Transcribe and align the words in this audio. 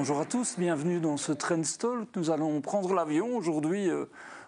Bonjour 0.00 0.20
à 0.20 0.24
tous, 0.24 0.54
bienvenue 0.56 0.98
dans 0.98 1.18
ce 1.18 1.30
Trendstall. 1.30 2.06
Nous 2.16 2.30
allons 2.30 2.62
prendre 2.62 2.94
l'avion 2.94 3.36
aujourd'hui, 3.36 3.90
euh, 3.90 4.06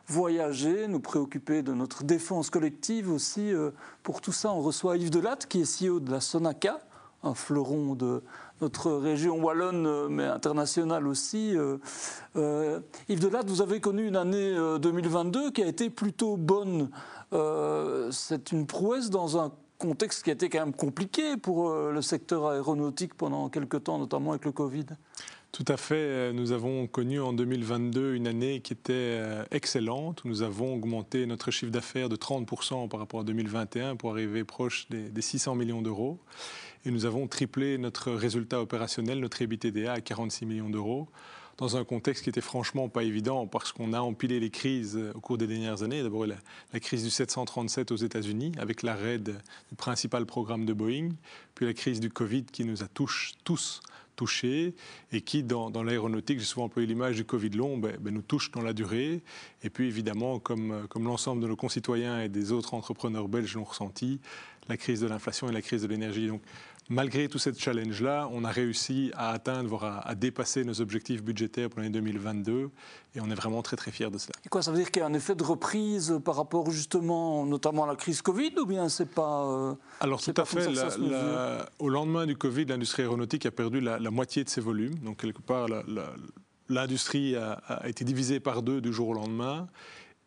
voyager, 0.08 0.88
nous 0.88 0.98
préoccuper 0.98 1.60
de 1.60 1.74
notre 1.74 2.04
défense 2.04 2.48
collective 2.48 3.12
aussi. 3.12 3.52
Euh, 3.52 3.70
pour 4.02 4.22
tout 4.22 4.32
ça, 4.32 4.50
on 4.50 4.62
reçoit 4.62 4.96
Yves 4.96 5.10
Delatte, 5.10 5.44
qui 5.44 5.60
est 5.60 5.86
CEO 5.86 6.00
de 6.00 6.10
la 6.10 6.22
Sonaca, 6.22 6.80
un 7.22 7.34
fleuron 7.34 7.94
de 7.94 8.22
notre 8.62 8.92
région 8.92 9.42
wallonne, 9.44 9.86
euh, 9.86 10.08
mais 10.08 10.24
internationale 10.24 11.06
aussi. 11.06 11.54
Yves 12.34 13.20
Delatte, 13.20 13.50
vous 13.50 13.60
avez 13.60 13.78
connu 13.78 14.08
une 14.08 14.16
année 14.16 14.56
2022 14.80 15.50
qui 15.50 15.62
a 15.62 15.66
été 15.66 15.90
plutôt 15.90 16.38
bonne. 16.38 16.88
C'est 18.10 18.52
une 18.52 18.66
prouesse 18.66 19.10
dans 19.10 19.38
un 19.38 19.52
contexte 19.76 20.22
qui 20.22 20.30
a 20.30 20.32
été 20.32 20.48
quand 20.48 20.60
même 20.60 20.72
compliqué 20.72 21.36
pour 21.36 21.74
le 21.74 22.00
secteur 22.00 22.46
aéronautique 22.46 23.12
pendant 23.14 23.50
quelques 23.50 23.84
temps, 23.84 23.98
notamment 23.98 24.30
avec 24.30 24.46
le 24.46 24.52
Covid. 24.52 24.86
Tout 25.52 25.66
à 25.68 25.76
fait. 25.76 26.32
Nous 26.32 26.52
avons 26.52 26.86
connu 26.86 27.20
en 27.20 27.34
2022 27.34 28.14
une 28.14 28.26
année 28.26 28.62
qui 28.62 28.72
était 28.72 28.92
euh, 28.94 29.44
excellente. 29.50 30.24
Nous 30.24 30.40
avons 30.40 30.74
augmenté 30.74 31.26
notre 31.26 31.50
chiffre 31.50 31.70
d'affaires 31.70 32.08
de 32.08 32.16
30% 32.16 32.88
par 32.88 32.98
rapport 32.98 33.20
à 33.20 33.24
2021 33.24 33.96
pour 33.96 34.12
arriver 34.12 34.44
proche 34.44 34.88
des, 34.88 35.20
600 35.20 35.54
millions 35.54 35.82
d'euros. 35.82 36.18
Et 36.86 36.90
nous 36.90 37.04
avons 37.04 37.28
triplé 37.28 37.76
notre 37.76 38.12
résultat 38.12 38.62
opérationnel, 38.62 39.20
notre 39.20 39.42
EBITDA 39.42 39.92
à 39.92 40.00
46 40.00 40.46
millions 40.46 40.70
d'euros 40.70 41.08
dans 41.58 41.76
un 41.76 41.84
contexte 41.84 42.24
qui 42.24 42.30
était 42.30 42.40
franchement 42.40 42.88
pas 42.88 43.02
évident 43.02 43.46
parce 43.46 43.72
qu'on 43.72 43.92
a 43.92 44.00
empilé 44.00 44.40
les 44.40 44.48
crises 44.48 44.98
au 45.14 45.20
cours 45.20 45.36
des 45.36 45.46
dernières 45.46 45.82
années. 45.82 46.02
D'abord 46.02 46.26
la, 46.26 46.80
crise 46.80 47.04
du 47.04 47.10
737 47.10 47.92
aux 47.92 47.96
États-Unis 47.96 48.52
avec 48.56 48.82
l'arrêt 48.82 49.18
du 49.18 49.34
principal 49.76 50.24
programme 50.24 50.64
de 50.64 50.72
Boeing, 50.72 51.10
puis 51.54 51.66
la 51.66 51.74
crise 51.74 52.00
du 52.00 52.08
Covid 52.08 52.44
qui 52.44 52.64
nous 52.64 52.82
a 52.82 52.86
touché 52.86 53.34
tous 53.44 53.82
touchés 54.16 54.74
et 55.12 55.20
qui, 55.20 55.42
dans, 55.42 55.70
l'aéronautique, 55.82 56.38
j'ai 56.38 56.44
souvent 56.44 56.66
employé 56.66 56.86
l'image 56.86 57.16
du 57.16 57.24
Covid 57.24 57.50
long, 57.50 57.78
ben, 57.78 57.96
ben, 58.00 58.12
nous 58.12 58.22
touche 58.22 58.50
dans 58.50 58.62
la 58.62 58.72
durée. 58.72 59.22
Et 59.62 59.70
puis, 59.70 59.86
évidemment, 59.86 60.38
comme, 60.38 60.86
comme 60.88 61.04
l'ensemble 61.04 61.42
de 61.42 61.48
nos 61.48 61.56
concitoyens 61.56 62.20
et 62.20 62.28
des 62.28 62.52
autres 62.52 62.74
entrepreneurs 62.74 63.28
belges 63.28 63.54
l'ont 63.54 63.64
ressenti, 63.64 64.20
la 64.68 64.76
crise 64.76 65.00
de 65.00 65.06
l'inflation 65.06 65.48
et 65.48 65.52
la 65.52 65.62
crise 65.62 65.82
de 65.82 65.88
l'énergie. 65.88 66.30
Malgré 66.88 67.28
tout 67.28 67.38
ce 67.38 67.50
challenge-là, 67.52 68.28
on 68.32 68.44
a 68.44 68.50
réussi 68.50 69.10
à 69.14 69.30
atteindre, 69.30 69.68
voire 69.68 70.06
à, 70.06 70.14
dépasser 70.14 70.64
nos 70.64 70.80
objectifs 70.80 71.22
budgétaires 71.22 71.68
pour 71.68 71.80
l'année 71.80 71.92
2022. 71.92 72.70
Et 73.14 73.20
on 73.20 73.30
est 73.30 73.34
vraiment 73.34 73.62
très, 73.62 73.76
très 73.76 73.90
fiers 73.90 74.10
de 74.10 74.18
cela. 74.18 74.32
Et 74.44 74.48
quoi, 74.48 74.62
ça 74.62 74.70
veut 74.70 74.78
dire 74.78 74.90
qu'il 74.90 75.00
y 75.00 75.02
a 75.04 75.06
un 75.08 75.14
effet 75.14 75.34
de 75.34 75.42
reprise 75.42 76.18
par 76.24 76.36
rapport 76.36 76.70
justement, 76.70 77.44
notamment 77.46 77.84
à 77.84 77.86
la 77.86 77.96
crise 77.96 78.22
Covid, 78.22 78.54
ou 78.60 78.66
bien 78.66 78.88
c'est 78.88 79.10
pas. 79.10 79.44
Euh, 79.44 79.74
Alors, 80.00 80.20
tout 80.20 80.34
à 80.36 80.44
fait. 80.44 80.68
au 81.78 81.88
lendemain 81.88 82.26
du 82.26 82.36
Covid, 82.36 82.66
l'industrie 82.66 83.02
aéronautique 83.02 83.46
a 83.46 83.50
perdu 83.50 83.80
la, 83.80 83.98
moitié 84.10 84.44
de 84.44 84.48
ses 84.48 84.60
volumes. 84.60 84.98
Donc, 85.00 85.18
quelque 85.18 85.42
part, 85.42 85.68
l'industrie 86.68 87.36
a, 87.36 87.52
a 87.52 87.88
été 87.88 88.04
divisée 88.04 88.40
par 88.40 88.62
deux 88.62 88.80
du 88.80 88.92
jour 88.92 89.08
au 89.08 89.14
lendemain. 89.14 89.68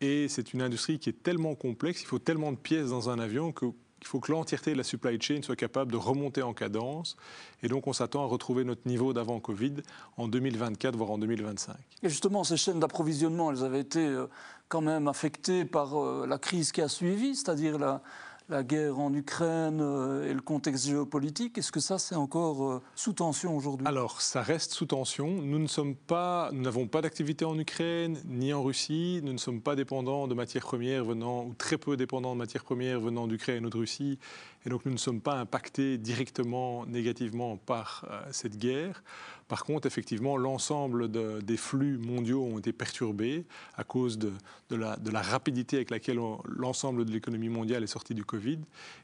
Et 0.00 0.28
c'est 0.28 0.52
une 0.52 0.60
industrie 0.60 0.98
qui 0.98 1.08
est 1.08 1.22
tellement 1.22 1.54
complexe, 1.54 2.02
il 2.02 2.06
faut 2.06 2.18
tellement 2.18 2.52
de 2.52 2.58
pièces 2.58 2.90
dans 2.90 3.08
un 3.08 3.18
avion 3.18 3.52
que 3.52 3.66
il 4.06 4.08
faut 4.08 4.20
que 4.20 4.30
l'entièreté 4.30 4.70
de 4.70 4.76
la 4.76 4.84
supply 4.84 5.20
chain 5.20 5.40
soit 5.42 5.56
capable 5.56 5.90
de 5.90 5.96
remonter 5.96 6.40
en 6.40 6.54
cadence. 6.54 7.16
Et 7.64 7.68
donc, 7.68 7.88
on 7.88 7.92
s'attend 7.92 8.22
à 8.22 8.26
retrouver 8.26 8.62
notre 8.62 8.86
niveau 8.86 9.12
d'avant 9.12 9.40
Covid 9.40 9.74
en 10.16 10.28
2024, 10.28 10.94
voire 10.94 11.10
en 11.10 11.18
2025. 11.18 11.74
Et 12.04 12.08
justement, 12.08 12.44
ces 12.44 12.56
chaînes 12.56 12.78
d'approvisionnement, 12.78 13.50
elles 13.50 13.64
avaient 13.64 13.80
été 13.80 14.06
euh, 14.06 14.28
quand 14.68 14.80
même 14.80 15.08
affectées 15.08 15.64
par 15.64 16.00
euh, 16.00 16.24
la 16.24 16.38
crise 16.38 16.70
qui 16.70 16.82
a 16.82 16.88
suivi, 16.88 17.34
c'est-à-dire 17.34 17.80
la, 17.80 18.00
la 18.48 18.62
guerre 18.62 18.98
en 18.98 19.12
Ukraine 19.12 19.80
euh, 19.80 20.30
et 20.30 20.34
le 20.34 20.40
contexte 20.40 20.86
géopolitique. 20.86 21.58
Est-ce 21.58 21.72
que 21.72 21.80
ça, 21.80 21.98
c'est 21.98 22.14
encore 22.14 22.64
euh, 22.64 22.82
sous 22.94 23.12
tension 23.12 23.56
aujourd'hui? 23.56 23.86
Alors, 23.86 24.20
ça 24.20 24.42
reste 24.42 24.72
sous 24.72 24.86
tension. 24.86 25.28
Nous 25.28 25.58
n'avons 25.58 26.86
pas 26.86 27.02
d'activité 27.02 27.44
en 27.44 27.58
Ukraine 27.58 28.18
ni 28.26 28.52
en 28.52 28.62
Russie. 28.62 29.20
Nous 29.24 29.32
ne 29.32 29.38
sommes 29.38 29.60
pas 29.60 29.74
dépendants 29.74 30.28
de 30.28 30.34
matières 30.34 30.64
premières 30.64 31.04
venant, 31.04 31.44
ou 31.44 31.54
très 31.54 31.76
peu 31.76 31.96
dépendants 31.96 32.34
de 32.34 32.38
matières 32.38 32.64
premières 32.64 33.00
venant 33.00 33.26
d'Ukraine 33.26 33.66
ou 33.66 33.70
de 33.70 33.76
Russie. 33.76 34.18
Et 34.66 34.68
donc, 34.68 34.84
nous 34.84 34.92
ne 34.92 34.98
sommes 34.98 35.20
pas 35.20 35.38
impactés 35.38 35.96
directement, 35.96 36.86
négativement 36.86 37.56
par 37.56 38.04
euh, 38.10 38.20
cette 38.32 38.58
guerre. 38.58 39.04
Par 39.46 39.64
contre, 39.64 39.86
effectivement, 39.86 40.36
l'ensemble 40.36 41.08
des 41.08 41.56
flux 41.56 41.98
mondiaux 41.98 42.42
ont 42.42 42.58
été 42.58 42.72
perturbés 42.72 43.46
à 43.76 43.84
cause 43.84 44.18
de, 44.18 44.32
la, 44.70 45.22
rapidité 45.22 45.76
avec 45.76 45.90
laquelle 45.90 46.18
l'ensemble 46.48 47.04
de 47.04 47.12
l'économie 47.12 47.48
mondiale 47.48 47.84
est 47.84 47.86
sortie 47.86 48.14
du 48.14 48.24
Covid. 48.24 48.58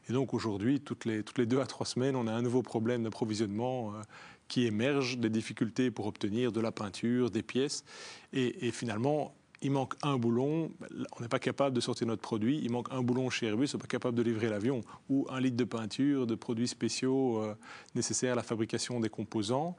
Et 0.09 0.13
donc 0.13 0.33
aujourd'hui, 0.33 0.81
toutes 0.81 1.05
les, 1.05 1.45
deux 1.45 1.61
à 1.61 1.65
trois 1.65 1.85
semaines, 1.85 2.17
on 2.17 2.27
a 2.27 2.33
un 2.33 2.41
nouveau 2.41 2.61
problème 2.61 3.03
d'approvisionnement. 3.03 3.93
Euh, 3.93 4.01
qui 4.49 4.65
émerge 4.65 5.17
des 5.17 5.29
difficultés 5.29 5.89
pour 5.89 6.05
obtenir 6.05 6.51
de 6.51 6.59
la 6.59 6.71
peinture, 6.71 7.31
des 7.31 7.41
pièces. 7.41 7.85
et 8.33 8.71
finalement, 8.71 9.33
il 9.63 9.71
manque 9.71 9.93
un 10.03 10.17
boulon, 10.17 10.71
on 11.17 11.21
n'est 11.21 11.29
pas 11.29 11.39
capable 11.39 11.75
de 11.75 11.81
sortir 11.81 12.05
notre 12.05 12.21
produit, 12.21 12.59
il 12.61 12.71
manque 12.71 12.87
un 12.91 13.01
boulon 13.01 13.29
chez 13.29 13.47
Airbus, 13.47 13.69
on 13.73 13.77
n'est 13.77 13.81
pas 13.81 13.87
capable 13.87 14.17
de 14.17 14.21
livrer 14.21 14.49
l'avion, 14.49 14.81
ou 15.09 15.25
un 15.29 15.39
litre 15.39 15.57
de 15.57 15.63
peinture, 15.63 16.27
de 16.27 16.35
produits 16.35 16.67
spéciaux 16.67 17.41
euh, 17.41 17.55
nécessaires 17.95 18.33
à 18.33 18.35
la 18.35 18.43
fabrication 18.43 18.99
des 18.99 19.09
composants. 19.09 19.75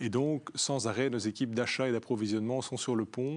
Et 0.00 0.08
donc, 0.08 0.48
sans 0.54 0.88
arrêt, 0.88 1.10
nos 1.10 1.18
équipes 1.18 1.54
d'achat 1.54 1.88
et 1.88 1.92
d'approvisionnement 1.92 2.62
sont 2.62 2.76
sur 2.76 2.96
le 2.96 3.04
pont 3.04 3.36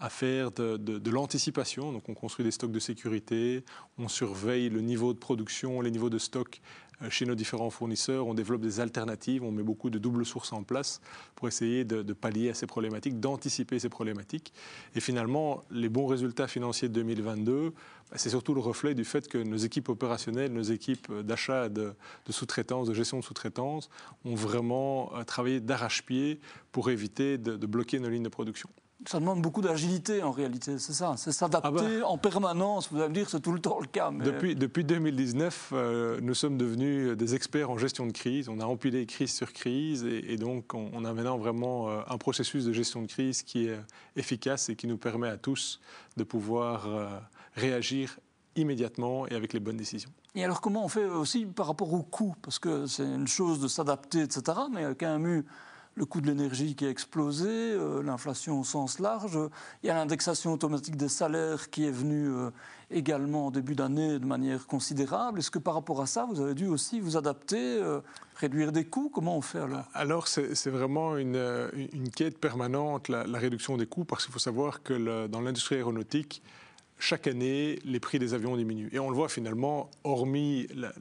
à 0.00 0.08
faire 0.08 0.50
de, 0.50 0.76
de 0.76 1.10
l'anticipation. 1.10 1.92
Donc, 1.92 2.08
on 2.08 2.14
construit 2.14 2.44
des 2.44 2.50
stocks 2.50 2.72
de 2.72 2.78
sécurité, 2.78 3.64
on 3.98 4.08
surveille 4.08 4.68
le 4.68 4.80
niveau 4.80 5.12
de 5.12 5.18
production, 5.18 5.80
les 5.80 5.90
niveaux 5.90 6.10
de 6.10 6.18
stock 6.18 6.60
euh, 7.02 7.10
chez 7.10 7.26
nos 7.26 7.34
différents 7.34 7.70
fournisseurs, 7.70 8.26
on 8.26 8.34
développe 8.34 8.60
des 8.60 8.80
alternatives, 8.80 9.42
on 9.42 9.50
met 9.50 9.62
beaucoup 9.62 9.90
de 9.90 9.98
doubles 9.98 10.26
sources 10.26 10.52
en 10.52 10.62
place 10.62 11.00
pour 11.34 11.48
essayer 11.48 11.84
de, 11.84 12.12
pallier 12.12 12.50
à 12.50 12.54
ces 12.54 12.66
problématiques, 12.66 13.20
d'anticiper 13.20 13.78
ces 13.78 13.88
problématiques. 13.88 14.52
Et 14.94 15.00
finalement, 15.00 15.64
les 15.70 15.88
bons 15.88 16.06
résultats 16.06 16.48
financiers 16.48 16.88
de 16.88 16.94
2022, 16.94 17.70
bah, 17.70 18.16
c'est 18.16 18.30
surtout 18.30 18.54
le 18.54 18.60
reflet 18.60 18.94
du 18.94 19.04
fait 19.04 19.28
que 19.28 19.38
nos 19.38 19.56
équipes 19.56 19.88
opérationnelles, 19.88 20.52
nos 20.52 20.62
équipes 20.62 21.12
d'achat, 21.20 21.68
de, 21.68 21.94
de 22.26 22.32
sous-traitance, 22.32 22.88
de 22.88 22.94
gestion 22.94 23.18
de 23.20 23.24
sous-traitance, 23.24 23.88
ont 24.24 24.34
vraiment 24.34 25.12
euh, 25.16 25.24
travaillé 25.24 25.60
d'arrache-pied 25.60 26.40
pour 26.72 26.90
éviter 26.90 27.38
de 27.38 27.66
bloquer 27.66 27.98
nos 27.98 28.08
lignes 28.08 28.22
de 28.22 28.28
production. 28.28 28.68
Ça 29.06 29.18
demande 29.18 29.40
beaucoup 29.40 29.62
d'agilité 29.62 30.22
en 30.22 30.30
réalité, 30.30 30.78
c'est 30.78 30.92
ça. 30.92 31.14
C'est 31.16 31.32
s'adapter 31.32 31.68
ah 31.68 32.00
bah. 32.00 32.06
en 32.06 32.18
permanence. 32.18 32.90
Vous 32.92 32.98
allez 32.98 33.08
me 33.08 33.14
dire 33.14 33.30
c'est 33.30 33.40
tout 33.40 33.52
le 33.52 33.60
temps 33.60 33.80
le 33.80 33.86
cas. 33.86 34.10
Depuis, 34.10 34.54
depuis 34.54 34.84
2019, 34.84 35.70
euh, 35.72 36.20
nous 36.20 36.34
sommes 36.34 36.58
devenus 36.58 37.16
des 37.16 37.34
experts 37.34 37.70
en 37.70 37.78
gestion 37.78 38.06
de 38.06 38.12
crise. 38.12 38.50
On 38.50 38.60
a 38.60 38.64
empilé 38.64 39.06
crise 39.06 39.32
sur 39.32 39.54
crise 39.54 40.04
et, 40.04 40.36
donc 40.36 40.74
on, 40.74 41.04
a 41.04 41.14
maintenant 41.14 41.38
vraiment 41.38 41.88
euh, 41.88 42.00
un 42.08 42.18
processus 42.18 42.66
de 42.66 42.72
gestion 42.74 43.00
de 43.00 43.06
crise 43.06 43.42
qui 43.42 43.68
est 43.68 43.78
efficace 44.16 44.68
et 44.68 44.76
qui 44.76 44.86
nous 44.86 44.98
permet 44.98 45.28
à 45.28 45.38
tous 45.38 45.80
de 46.18 46.24
pouvoir 46.24 46.86
euh, 46.86 47.08
réagir 47.54 48.18
immédiatement 48.56 49.26
et 49.28 49.34
avec 49.34 49.54
les 49.54 49.60
bonnes 49.60 49.78
décisions. 49.78 50.10
Et 50.34 50.44
alors 50.44 50.60
comment 50.60 50.84
on 50.84 50.88
fait 50.88 51.06
aussi 51.06 51.46
par 51.46 51.68
rapport 51.68 51.92
au 51.94 52.02
coût? 52.02 52.34
Parce 52.42 52.58
que 52.58 52.86
c'est 52.86 53.04
une 53.04 53.28
chose 53.28 53.60
de 53.60 53.68
s'adapter, 53.68 54.20
etc. 54.20 54.42
Mais 54.70 54.82
il 54.82 54.82
y 54.82 54.86
le 55.96 56.06
coût 56.06 56.20
de 56.20 56.26
l'énergie 56.26 56.74
qui 56.74 56.86
a 56.86 56.88
explosé, 56.88 57.48
euh, 57.48 58.02
l'inflation 58.02 58.60
au 58.60 58.64
sens 58.64 58.98
large. 58.98 59.38
Il 59.82 59.86
y 59.86 59.90
a 59.90 59.94
l'indexation 59.94 60.52
automatique 60.52 60.96
des 60.96 61.08
salaires 61.08 61.70
qui 61.70 61.84
est 61.86 61.90
venue 61.90 62.28
euh, 62.28 62.50
également 62.90 63.46
en 63.46 63.50
début 63.50 63.74
d'année 63.74 64.18
de 64.18 64.24
manière 64.24 64.66
considérable. 64.66 65.40
Est-ce 65.40 65.50
que 65.50 65.58
par 65.58 65.74
rapport 65.74 66.00
à 66.00 66.06
ça, 66.06 66.26
vous 66.30 66.40
avez 66.40 66.54
dû 66.54 66.66
aussi 66.66 67.00
vous 67.00 67.16
adapter, 67.16 67.58
euh, 67.58 68.00
réduire 68.36 68.72
des 68.72 68.84
coûts? 68.84 69.10
Comment 69.12 69.36
on 69.36 69.42
fait 69.42 69.60
alors? 69.60 69.84
Alors, 69.94 70.28
c'est 70.28 70.70
vraiment 70.70 71.16
une, 71.16 71.38
quête 72.14 72.38
permanente, 72.38 73.08
la, 73.08 73.38
réduction 73.38 73.76
des 73.76 73.86
coûts, 73.86 74.04
parce 74.04 74.24
qu'il 74.24 74.32
faut 74.32 74.38
savoir 74.38 74.82
que 74.82 75.26
dans 75.26 75.40
l'industrie 75.40 75.76
aéronautique, 75.76 76.42
chaque 77.00 77.26
année, 77.26 77.78
les 77.84 77.98
prix 77.98 78.18
des 78.18 78.34
avions 78.34 78.56
diminuent. 78.56 78.90
Et 78.92 78.98
on 78.98 79.10
le 79.10 79.16
voit 79.16 79.28
finalement, 79.28 79.90
hormis 80.04 80.66
la, 80.74 80.92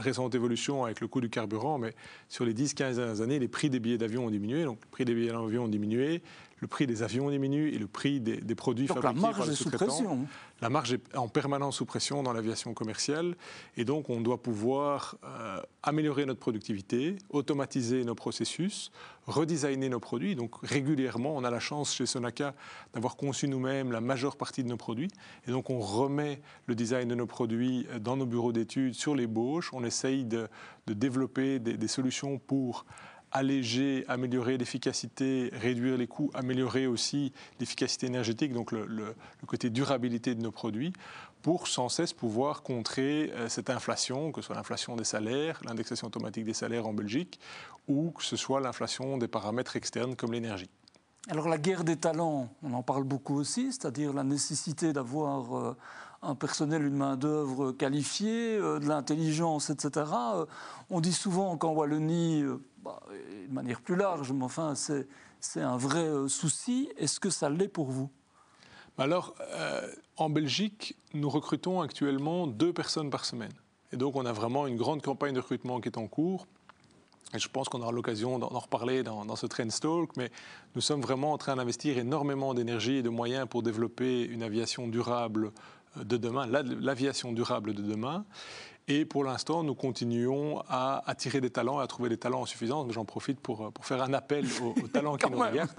récente 0.00 0.34
évolution 0.34 0.84
avec 0.84 1.00
le 1.00 1.08
coût 1.08 1.20
du 1.20 1.28
carburant, 1.28 1.78
mais 1.78 1.94
sur 2.28 2.44
les 2.44 2.54
10-15 2.54 2.94
dernières 2.94 3.20
années, 3.20 3.38
les 3.38 3.48
prix 3.48 3.68
des 3.68 3.80
billets 3.80 3.98
d'avion 3.98 4.26
ont 4.26 4.30
diminué. 4.30 4.64
Donc, 4.64 4.78
les 4.82 4.90
prix 4.90 5.04
des 5.04 5.14
billets 5.14 5.32
d'avion 5.32 5.64
ont 5.64 5.68
diminué, 5.68 6.22
le 6.62 6.68
prix 6.68 6.86
des 6.86 7.02
avions 7.02 7.28
diminue 7.28 7.70
et 7.70 7.78
le 7.78 7.88
prix 7.88 8.20
des, 8.20 8.54
produits 8.54 8.86
donc 8.86 9.00
fabriqués 9.00 9.20
la 9.20 9.32
marge 9.32 9.48
est 9.50 9.54
sous 9.56 9.68
pression. 9.68 10.28
La 10.60 10.70
marge 10.70 10.92
est 10.92 11.16
en 11.16 11.26
permanence 11.26 11.78
sous 11.78 11.84
pression 11.84 12.22
dans 12.22 12.32
l'aviation 12.32 12.72
commerciale 12.72 13.34
et 13.76 13.84
donc 13.84 14.08
on 14.10 14.20
doit 14.20 14.40
pouvoir 14.40 15.16
euh, 15.24 15.60
améliorer 15.82 16.24
notre 16.24 16.38
productivité, 16.38 17.16
automatiser 17.30 18.04
nos 18.04 18.14
processus, 18.14 18.92
redesigner 19.26 19.88
nos 19.88 19.98
produits. 19.98 20.36
Donc 20.36 20.54
régulièrement, 20.62 21.34
on 21.34 21.42
a 21.42 21.50
la 21.50 21.58
chance 21.58 21.92
chez 21.92 22.06
Sonaca 22.06 22.54
d'avoir 22.94 23.16
conçu 23.16 23.48
nous-mêmes 23.48 23.90
la 23.90 24.00
majeure 24.00 24.36
partie 24.36 24.62
de 24.62 24.68
nos 24.68 24.76
produits 24.76 25.10
et 25.48 25.50
donc 25.50 25.68
on 25.68 25.80
remet 25.80 26.40
le 26.66 26.76
design 26.76 27.08
de 27.08 27.16
nos 27.16 27.26
produits 27.26 27.88
dans 28.00 28.16
nos 28.16 28.26
bureaux 28.26 28.52
d'études 28.52 28.94
sur 28.94 29.16
les 29.16 29.26
bauches. 29.26 29.70
On 29.72 29.82
essaye 29.82 30.24
de, 30.24 30.46
développer 30.86 31.58
des, 31.58 31.76
des 31.76 31.88
solutions 31.88 32.38
pour 32.38 32.86
alléger, 33.32 34.04
améliorer 34.08 34.58
l'efficacité, 34.58 35.50
réduire 35.52 35.96
les 35.96 36.06
coûts, 36.06 36.30
améliorer 36.34 36.86
aussi 36.86 37.32
l'efficacité 37.58 38.06
énergétique, 38.06 38.52
donc 38.52 38.72
le, 38.72 39.14
côté 39.46 39.70
durabilité 39.70 40.34
de 40.34 40.42
nos 40.42 40.52
produits, 40.52 40.92
pour 41.42 41.66
sans 41.66 41.88
cesse 41.88 42.12
pouvoir 42.12 42.62
contrer 42.62 43.32
euh, 43.34 43.48
cette 43.48 43.70
inflation, 43.70 44.30
que 44.30 44.40
ce 44.40 44.46
soit 44.46 44.56
l'inflation 44.56 44.94
des 44.94 45.04
salaires, 45.04 45.60
l'indexation 45.64 46.06
automatique 46.06 46.44
des 46.44 46.54
salaires 46.54 46.86
en 46.86 46.92
Belgique, 46.92 47.40
ou 47.88 48.12
que 48.12 48.22
ce 48.22 48.36
soit 48.36 48.60
l'inflation 48.60 49.18
des 49.18 49.28
paramètres 49.28 49.74
externes 49.74 50.14
comme 50.14 50.32
l'énergie. 50.32 50.70
Alors 51.28 51.48
la 51.48 51.58
guerre 51.58 51.84
des 51.84 51.96
talents, 51.96 52.48
on 52.62 52.74
en 52.74 52.82
parle 52.82 53.04
beaucoup 53.04 53.36
aussi, 53.36 53.72
c'est-à-dire 53.72 54.12
la 54.12 54.24
nécessité 54.24 54.92
d'avoir 54.92 55.56
euh, 55.56 55.76
un 56.22 56.34
personnel, 56.34 56.84
une 56.84 56.96
main-d'œuvre 56.96 57.72
qualifiée, 57.72 58.56
euh, 58.56 58.78
de 58.78 58.86
l'intelligence, 58.86 59.70
etc. 59.70 60.06
On 60.90 61.00
dit 61.00 61.12
souvent 61.12 61.56
qu'en 61.56 61.72
Wallonie, 61.72 62.44
bah, 62.82 63.00
de 63.10 63.52
manière 63.52 63.80
plus 63.80 63.96
large, 63.96 64.32
mais 64.32 64.44
enfin 64.44 64.74
c'est 64.74 65.60
un 65.60 65.76
vrai 65.76 66.28
souci. 66.28 66.90
Est-ce 66.96 67.20
que 67.20 67.30
ça 67.30 67.48
l'est 67.50 67.68
pour 67.68 67.90
vous? 67.90 68.10
Alors, 68.98 69.34
en 70.16 70.30
Belgique, 70.30 70.96
nous 71.14 71.30
recrutons 71.30 71.80
actuellement 71.80 72.46
deux 72.46 72.72
personnes 72.72 73.10
par 73.10 73.24
semaine. 73.24 73.52
Et 73.92 73.96
donc 73.96 74.16
on 74.16 74.26
a 74.26 74.32
vraiment 74.32 74.66
une 74.66 74.76
grande 74.76 75.02
campagne 75.02 75.34
de 75.34 75.40
recrutement 75.40 75.80
qui 75.80 75.88
est 75.88 75.98
en 75.98 76.06
cours 76.06 76.46
et 77.34 77.38
je 77.38 77.48
pense 77.48 77.68
qu'on 77.68 77.80
aura 77.80 77.92
l'occasion 77.92 78.38
d'en 78.38 78.48
reparler 78.48 79.02
dans, 79.02 79.36
ce 79.36 79.46
Trend 79.46 79.68
Talk, 79.68 80.10
mais 80.16 80.30
nous 80.74 80.80
sommes 80.80 81.00
vraiment 81.00 81.32
en 81.32 81.38
train 81.38 81.56
d'investir 81.56 81.96
énormément 81.96 82.52
d'énergie 82.52 82.96
et 82.96 83.02
de 83.02 83.08
moyens 83.08 83.46
pour 83.48 83.62
développer 83.62 84.24
une 84.24 84.42
aviation 84.42 84.86
durable 84.86 85.46
euh, 85.46 85.50
de 85.96 86.16
demain, 86.16 86.46
l'aviation 86.46 87.32
durable 87.32 87.74
de 87.74 87.82
demain. 87.82 88.24
Et 88.88 89.04
pour 89.04 89.22
l'instant, 89.22 89.62
nous 89.62 89.76
continuons 89.76 90.60
à 90.68 91.08
attirer 91.08 91.40
des 91.40 91.50
talents, 91.50 91.78
à 91.78 91.86
trouver 91.86 92.08
des 92.08 92.16
talents 92.16 92.40
en 92.40 92.46
suffisance. 92.46 92.90
J'en 92.92 93.04
profite 93.04 93.38
pour, 93.38 93.72
pour, 93.72 93.86
faire 93.86 94.02
un 94.02 94.12
appel 94.12 94.44
aux, 94.60 94.88
talents 94.88 95.16
qui 95.16 95.30
nous 95.30 95.38
regardent, 95.38 95.70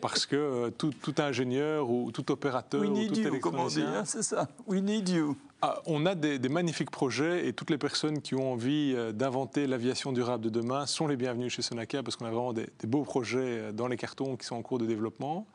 parce 0.00 0.24
que 0.24 0.36
euh, 0.36 0.70
tout, 0.70 0.92
ingénieur 1.18 1.90
ou 1.90 2.10
tout 2.12 2.30
opérateur 2.32 2.80
ou 2.80 3.08
tout 3.08 3.20
électronicien... 3.20 4.04
C'est 4.06 4.22
ça, 4.22 4.48
we 4.66 4.80
need 4.80 5.08
you. 5.08 5.36
Ah, 5.62 5.80
on 5.86 6.06
a 6.06 6.14
des, 6.14 6.48
magnifiques 6.48 6.90
projets 6.90 7.46
et 7.46 7.52
toutes 7.52 7.70
les 7.70 7.78
personnes 7.78 8.20
qui 8.20 8.34
ont 8.34 8.52
envie 8.52 8.94
euh, 8.94 9.12
d'inventer 9.12 9.66
l'aviation 9.66 10.12
durable 10.12 10.44
de 10.44 10.50
demain 10.50 10.86
sont 10.86 11.06
les 11.06 11.16
bienvenues 11.16 11.50
chez 11.50 11.62
Sonaca 11.62 12.02
parce 12.02 12.16
qu'on 12.16 12.26
a 12.26 12.30
vraiment 12.30 12.52
des, 12.52 12.68
beaux 12.84 13.02
projets 13.02 13.38
euh, 13.40 13.72
dans 13.72 13.86
les 13.86 13.96
cartons 13.96 14.36
qui 14.36 14.46
sont 14.46 14.56
en 14.56 14.62
cours 14.62 14.78
de 14.78 14.86
développement. 14.86 15.46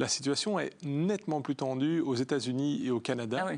La 0.00 0.08
situation 0.08 0.58
est 0.58 0.72
nettement 0.82 1.42
plus 1.42 1.56
tendue 1.56 2.00
aux 2.00 2.14
États-Unis 2.14 2.80
et 2.86 2.90
au 2.90 3.00
Canada, 3.00 3.44
ah 3.46 3.54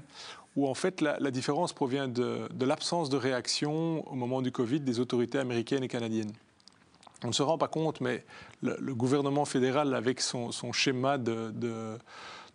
où 0.57 0.67
en 0.67 0.75
fait 0.75 1.01
la, 1.01 1.31
différence 1.31 1.73
provient 1.73 2.09
de, 2.09 2.49
l'absence 2.61 3.09
de 3.11 3.17
réaction 3.17 4.05
au 4.11 4.17
moment 4.17 4.43
du 4.43 4.51
Covid 4.51 4.81
des 4.81 4.99
autorités 4.99 5.39
américaines 5.39 5.85
et 5.85 5.89
canadiennes. 5.89 6.33
On 7.23 7.29
ne 7.29 7.33
se 7.33 7.45
rend 7.45 7.59
pas 7.59 7.69
compte, 7.69 8.01
mais 8.01 8.25
le, 8.61 8.93
gouvernement 8.93 9.45
fédéral, 9.45 9.95
avec 9.95 10.21
son, 10.21 10.51
schéma 10.73 11.17
de 11.17 11.53
de 11.55 11.97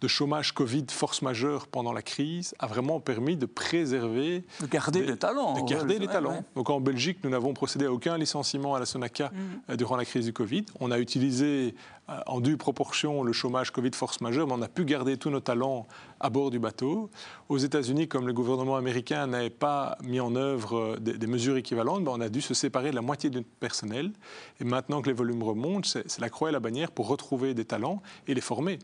chômage 0.05 0.53
Covid 0.53 0.85
force 0.89 1.23
majeure 1.23 1.65
pendant 1.67 1.91
la 1.91 2.03
crise 2.03 2.53
a 2.59 2.67
vraiment 2.67 2.99
permis 2.99 3.35
de 3.35 3.47
préserver... 3.47 4.43
De 4.61 4.67
garder 4.67 5.03
des, 5.03 5.17
talents. 5.17 5.55
De 5.55 5.67
garder 5.67 5.97
les 5.97 6.05
talents. 6.05 6.43
Donc 6.55 6.69
en 6.69 6.79
Belgique, 6.79 7.17
nous 7.23 7.31
n'avons 7.31 7.53
procédé 7.53 7.85
à 7.85 7.91
aucun 7.91 8.15
licenciement 8.15 8.75
à 8.75 8.79
la 8.79 8.85
Sonaca 8.85 9.29
mm. 9.29 9.71
euh, 9.71 9.75
durant 9.75 9.95
la 9.95 10.05
crise 10.05 10.25
du 10.25 10.33
Covid. 10.33 10.65
On 10.79 10.91
a 10.91 10.99
utilisé 10.99 11.73
euh, 12.09 12.19
en 12.27 12.41
due 12.41 12.57
proportion 12.57 13.23
le 13.23 13.33
chômage 13.33 13.71
Covid 13.71 13.89
force 13.93 14.21
majeure, 14.21 14.45
mais 14.45 14.53
on 14.53 14.61
a 14.61 14.67
pu 14.67 14.85
garder 14.85 15.17
tous 15.17 15.31
nos 15.31 15.39
talents 15.39 15.87
à 16.19 16.29
bord 16.29 16.51
du 16.51 16.59
bateau. 16.59 17.09
Aux 17.49 17.57
États-Unis, 17.57 18.07
comme 18.07 18.27
le 18.27 18.33
gouvernement 18.33 18.75
américain 18.75 19.25
n'avait 19.25 19.49
pas 19.49 19.97
mis 20.03 20.19
en 20.19 20.35
œuvre 20.35 20.77
euh, 20.77 20.97
des, 20.99 21.27
mesures 21.27 21.57
équivalentes, 21.57 22.03
ben, 22.03 22.11
on 22.13 22.21
a 22.21 22.29
dû 22.29 22.41
se 22.41 22.53
séparer 22.53 22.91
de 22.91 22.95
la 22.95 23.01
moitié 23.01 23.31
de 23.31 23.37
notre 23.37 23.49
personnel. 23.59 24.11
Et 24.59 24.63
maintenant 24.63 25.01
que 25.01 25.07
les 25.07 25.13
volumes 25.13 25.41
remontent, 25.41 25.89
c'est 25.89 26.19
la 26.19 26.29
croix 26.29 26.49
et 26.49 26.51
la 26.53 26.59
bannière 26.59 26.91
pour 26.91 27.07
retrouver 27.07 27.55
des 27.55 27.65
talents 27.65 28.03
et 28.27 28.35
les 28.35 28.41
former. 28.41 28.77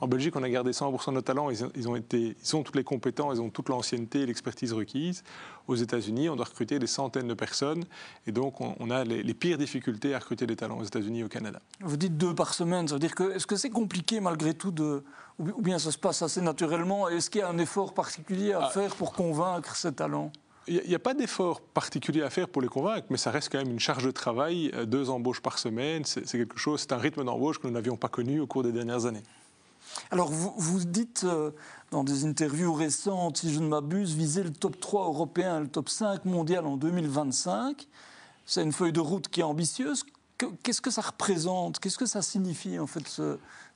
En 0.00 0.08
Belgique, 0.08 0.34
on 0.36 0.42
a 0.42 0.48
gardé 0.48 0.72
100% 0.72 1.08
de 1.08 1.14
nos 1.14 1.20
talents. 1.20 1.50
Ils, 1.50 1.88
ont 1.88 1.96
été, 1.96 2.36
ils 2.42 2.56
ont 2.56 2.62
tous 2.62 2.76
les 2.76 2.84
compétences, 2.84 3.36
ils 3.36 3.40
ont 3.40 3.50
toute 3.50 3.68
l'ancienneté 3.68 4.20
et 4.20 4.26
l'expertise 4.26 4.72
requise. 4.72 5.22
Aux 5.68 5.74
États-Unis, 5.74 6.28
on 6.28 6.36
doit 6.36 6.46
recruter 6.46 6.78
des 6.78 6.86
centaines 6.86 7.28
de 7.28 7.34
personnes. 7.34 7.84
Et 8.26 8.32
donc, 8.32 8.60
on, 8.60 8.90
a 8.90 9.04
les, 9.04 9.34
pires 9.34 9.58
difficultés 9.58 10.14
à 10.14 10.18
recruter 10.18 10.46
des 10.46 10.56
talents 10.56 10.78
aux 10.78 10.84
États-Unis 10.84 11.20
et 11.20 11.24
au 11.24 11.28
Canada. 11.28 11.60
Vous 11.80 11.96
dites 11.96 12.16
deux 12.16 12.34
par 12.34 12.54
semaine. 12.54 12.88
Ça 12.88 12.94
veut 12.94 13.00
dire 13.00 13.14
que, 13.14 13.34
est-ce 13.34 13.46
que 13.46 13.56
c'est 13.56 13.70
compliqué 13.70 14.20
malgré 14.20 14.54
tout 14.54 14.70
de. 14.70 15.04
Ou 15.38 15.62
bien 15.62 15.78
ça 15.78 15.90
se 15.90 15.98
passe 15.98 16.22
assez 16.22 16.40
naturellement? 16.40 17.08
Est-ce 17.08 17.30
qu'il 17.30 17.40
y 17.40 17.44
a 17.44 17.48
un 17.48 17.58
effort 17.58 17.94
particulier 17.94 18.52
à 18.52 18.64
ah. 18.64 18.70
faire 18.70 18.94
pour 18.94 19.12
convaincre 19.12 19.74
ces 19.76 19.92
talents? 19.92 20.30
Il 20.68 20.80
n'y 20.86 20.94
a, 20.94 21.00
pas 21.00 21.14
d'effort 21.14 21.60
particulier 21.60 22.22
à 22.22 22.30
faire 22.30 22.48
pour 22.48 22.62
les 22.62 22.68
convaincre, 22.68 23.06
mais 23.10 23.16
ça 23.16 23.32
reste 23.32 23.50
quand 23.50 23.58
même 23.58 23.72
une 23.72 23.80
charge 23.80 24.04
de 24.04 24.12
travail, 24.12 24.70
euh, 24.74 24.84
deux 24.84 25.10
embauches 25.10 25.40
par 25.40 25.58
semaine, 25.58 26.04
c'est 26.04 26.24
quelque 26.24 26.56
chose, 26.56 26.82
c'est 26.82 26.92
un 26.92 26.98
rythme 26.98 27.24
d'embauche 27.24 27.58
que 27.58 27.66
nous 27.66 27.72
n'avions 27.72 27.96
pas 27.96 28.08
connu 28.08 28.38
au 28.38 28.46
cours 28.46 28.62
des 28.62 28.70
dernières 28.70 29.06
années. 29.06 29.24
Alors, 30.10 30.30
vous, 30.30 30.52
vous 30.56 30.84
dites 30.84 31.24
euh, 31.24 31.50
dans 31.90 32.04
des 32.04 32.24
interviews 32.24 32.72
récentes, 32.72 33.38
si 33.38 33.52
je 33.52 33.60
ne 33.60 33.68
m'abuse, 33.68 34.14
viser 34.14 34.42
le 34.42 34.52
top 34.52 34.78
3 34.80 35.06
européen 35.06 35.60
le 35.60 35.68
top 35.68 35.88
5 35.88 36.24
mondial 36.24 36.66
en 36.66 36.76
2025. 36.76 37.86
C'est 38.46 38.62
une 38.62 38.72
feuille 38.72 38.92
de 38.92 39.00
route 39.00 39.28
qui 39.28 39.40
est 39.40 39.44
ambitieuse. 39.44 40.04
Qu'est-ce 40.62 40.80
que 40.80 40.90
ça 40.90 41.02
représente? 41.02 41.78
Qu'est-ce 41.78 41.98
que 41.98 42.06
ça 42.06 42.20
signifie, 42.20 42.78
en 42.78 42.88
fait, 42.88 43.22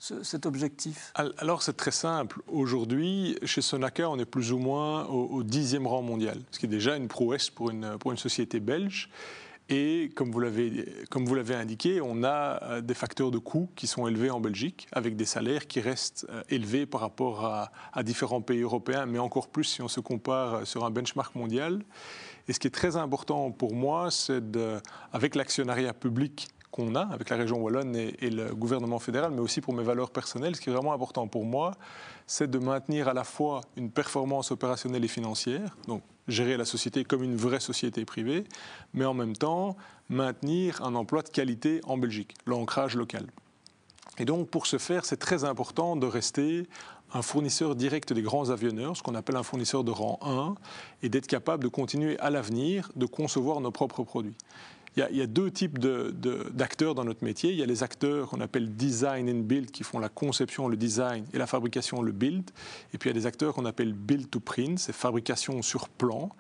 cet 0.01 0.47
objectif? 0.47 1.13
Alors, 1.15 1.63
c'est 1.63 1.77
très 1.77 1.93
simple. 1.93 2.41
Aujourd'hui, 2.49 3.39
chez 3.45 3.63
Sonaca, 3.63 4.11
on 4.11 4.19
est 4.19 4.25
plus 4.25 4.51
ou 4.51 4.59
moins 4.59 5.05
au, 5.07 5.45
dixième 5.45 5.87
rang 5.87 6.03
mondial, 6.03 6.41
ce 6.51 6.59
qui 6.59 6.67
est 6.67 6.69
déjà 6.69 6.97
une 6.97 7.07
prouesse 7.07 7.51
pour 7.51 7.71
une, 7.71 7.97
pour 7.99 8.11
une 8.11 8.19
société 8.19 8.59
belge. 8.59 9.11
Et 9.69 10.11
comme 10.15 10.31
vous 10.31 10.39
l'avez 10.39 11.55
indiqué, 11.55 12.01
on 12.01 12.23
a 12.23 12.63
euh, 12.63 12.81
des 12.81 12.95
facteurs 12.95 13.33
de 13.33 13.39
coûts 13.39 13.69
qui 13.75 13.89
sont 13.89 14.07
élevés 14.07 14.31
en 14.31 14.39
Belgique, 14.39 14.87
avec 14.93 15.17
des 15.17 15.25
salaires 15.25 15.67
qui 15.67 15.81
restent 15.81 16.25
euh, 16.31 16.43
élevés 16.49 16.87
par 16.87 17.01
rapport 17.01 17.45
à, 17.45 18.03
différents 18.05 18.41
pays 18.41 18.61
européens, 18.61 19.07
mais 19.07 19.19
encore 19.19 19.49
plus 19.49 19.65
si 19.65 19.83
on 19.83 19.89
se 19.89 19.99
compare 19.99 20.55
euh, 20.55 20.65
sur 20.65 20.85
un 20.85 20.91
benchmark 20.91 21.35
mondial. 21.35 21.83
Et 22.47 22.53
ce 22.53 22.61
qui 22.61 22.69
est 22.69 22.75
très 22.75 22.97
important 22.97 23.51
pour 23.51 23.75
moi, 23.75 24.13
c'est 24.13 24.41
avec 25.13 25.35
l'actionnariat 25.35 25.93
public 25.93 26.47
qu'on 26.71 26.95
a 26.95 27.01
avec 27.01 27.31
la 27.31 27.37
région 27.37 27.61
wallonne 27.61 27.97
et, 27.97 28.15
et, 28.21 28.31
le 28.31 28.55
gouvernement 28.55 29.01
fédéral, 29.01 29.33
mais 29.33 29.41
aussi 29.41 29.61
pour 29.61 29.75
mes 29.75 29.83
valeurs 29.83 30.11
personnelles, 30.11 30.55
ce 30.55 30.61
qui 30.61 30.71
est 30.71 30.73
vraiment 30.73 30.93
important 30.93 31.27
pour 31.27 31.45
moi, 31.45 31.73
c'est 32.29 32.49
de 32.49 32.59
maintenir 32.61 33.09
à 33.09 33.15
la 33.15 33.25
fois 33.25 33.63
une 33.77 33.91
performance 33.91 34.53
opérationnelle 34.53 35.05
et 35.05 35.09
financière, 35.09 35.77
donc 35.89 36.03
gérer 36.29 36.57
la 36.57 36.65
société 36.65 37.05
comme 37.05 37.23
une 37.23 37.37
vraie 37.37 37.61
société 37.61 38.05
privée, 38.05 38.45
mais 38.95 39.05
en 39.05 39.15
même 39.15 39.37
temps 39.37 39.77
maintenir 40.09 40.83
un 40.83 40.95
emploi 40.95 41.23
de 41.23 41.29
qualité 41.29 41.81
en 41.85 41.97
Belgique, 41.97 42.35
l'ancrage 42.47 42.97
local. 42.97 43.27
Et 44.19 44.25
donc 44.25 44.49
pour 44.49 44.67
ce 44.67 44.79
faire, 44.79 45.05
c'est 45.05 45.19
très 45.19 45.45
important 45.45 45.97
de 45.97 46.07
rester 46.07 46.67
un 47.13 47.23
fournisseur 47.23 47.77
direct 47.77 48.13
des 48.13 48.23
grands 48.23 48.51
avionneurs, 48.51 48.97
ce 48.97 49.03
qu'on 49.03 49.15
appelle 49.15 49.37
un 49.37 49.43
fournisseur 49.43 49.85
de 49.85 49.91
rang 49.91 50.19
1, 50.23 50.55
et 51.03 51.09
d'être 51.09 51.27
capable 51.27 51.63
de 51.63 51.69
continuer 51.69 52.19
à 52.19 52.31
l'avenir 52.31 52.91
de 52.97 53.07
concevoir 53.07 53.61
nos 53.61 53.71
propres 53.71 54.03
produits 54.03 54.35
il 54.97 55.17
y, 55.17 55.21
a 55.21 55.27
deux 55.27 55.51
types 55.51 55.79
d'acteurs 55.79 56.95
dans 56.95 57.05
notre 57.05 57.23
métier. 57.23 57.51
Il 57.51 57.59
y 57.59 57.63
a 57.63 57.67
les 57.67 57.83
acteurs 57.83 58.31
qu'on 58.31 58.41
appelle 58.41 58.77
design 58.77 59.29
and 59.29 59.41
build, 59.41 59.71
qui 59.71 59.85
font 59.85 59.99
la 59.99 60.09
conception, 60.09 60.69
le 60.69 60.77
design, 60.79 61.27
et 61.35 61.39
la 61.39 61.47
fabrication, 61.47 62.01
le 62.01 62.13
build. 62.13 62.51
Et 62.95 62.99
puis 62.99 63.11
il 63.11 63.13
y 63.13 63.17
a 63.17 63.21
des 63.21 63.27
acteurs 63.27 63.53
qu'on 63.53 63.67
appelle 63.67 63.93
build 63.93 64.31
to 64.31 64.41
print, 64.41 64.79
c'est 64.79 64.95
fabrication 64.95 65.61
sur 65.61 65.91
plan. 65.91 66.31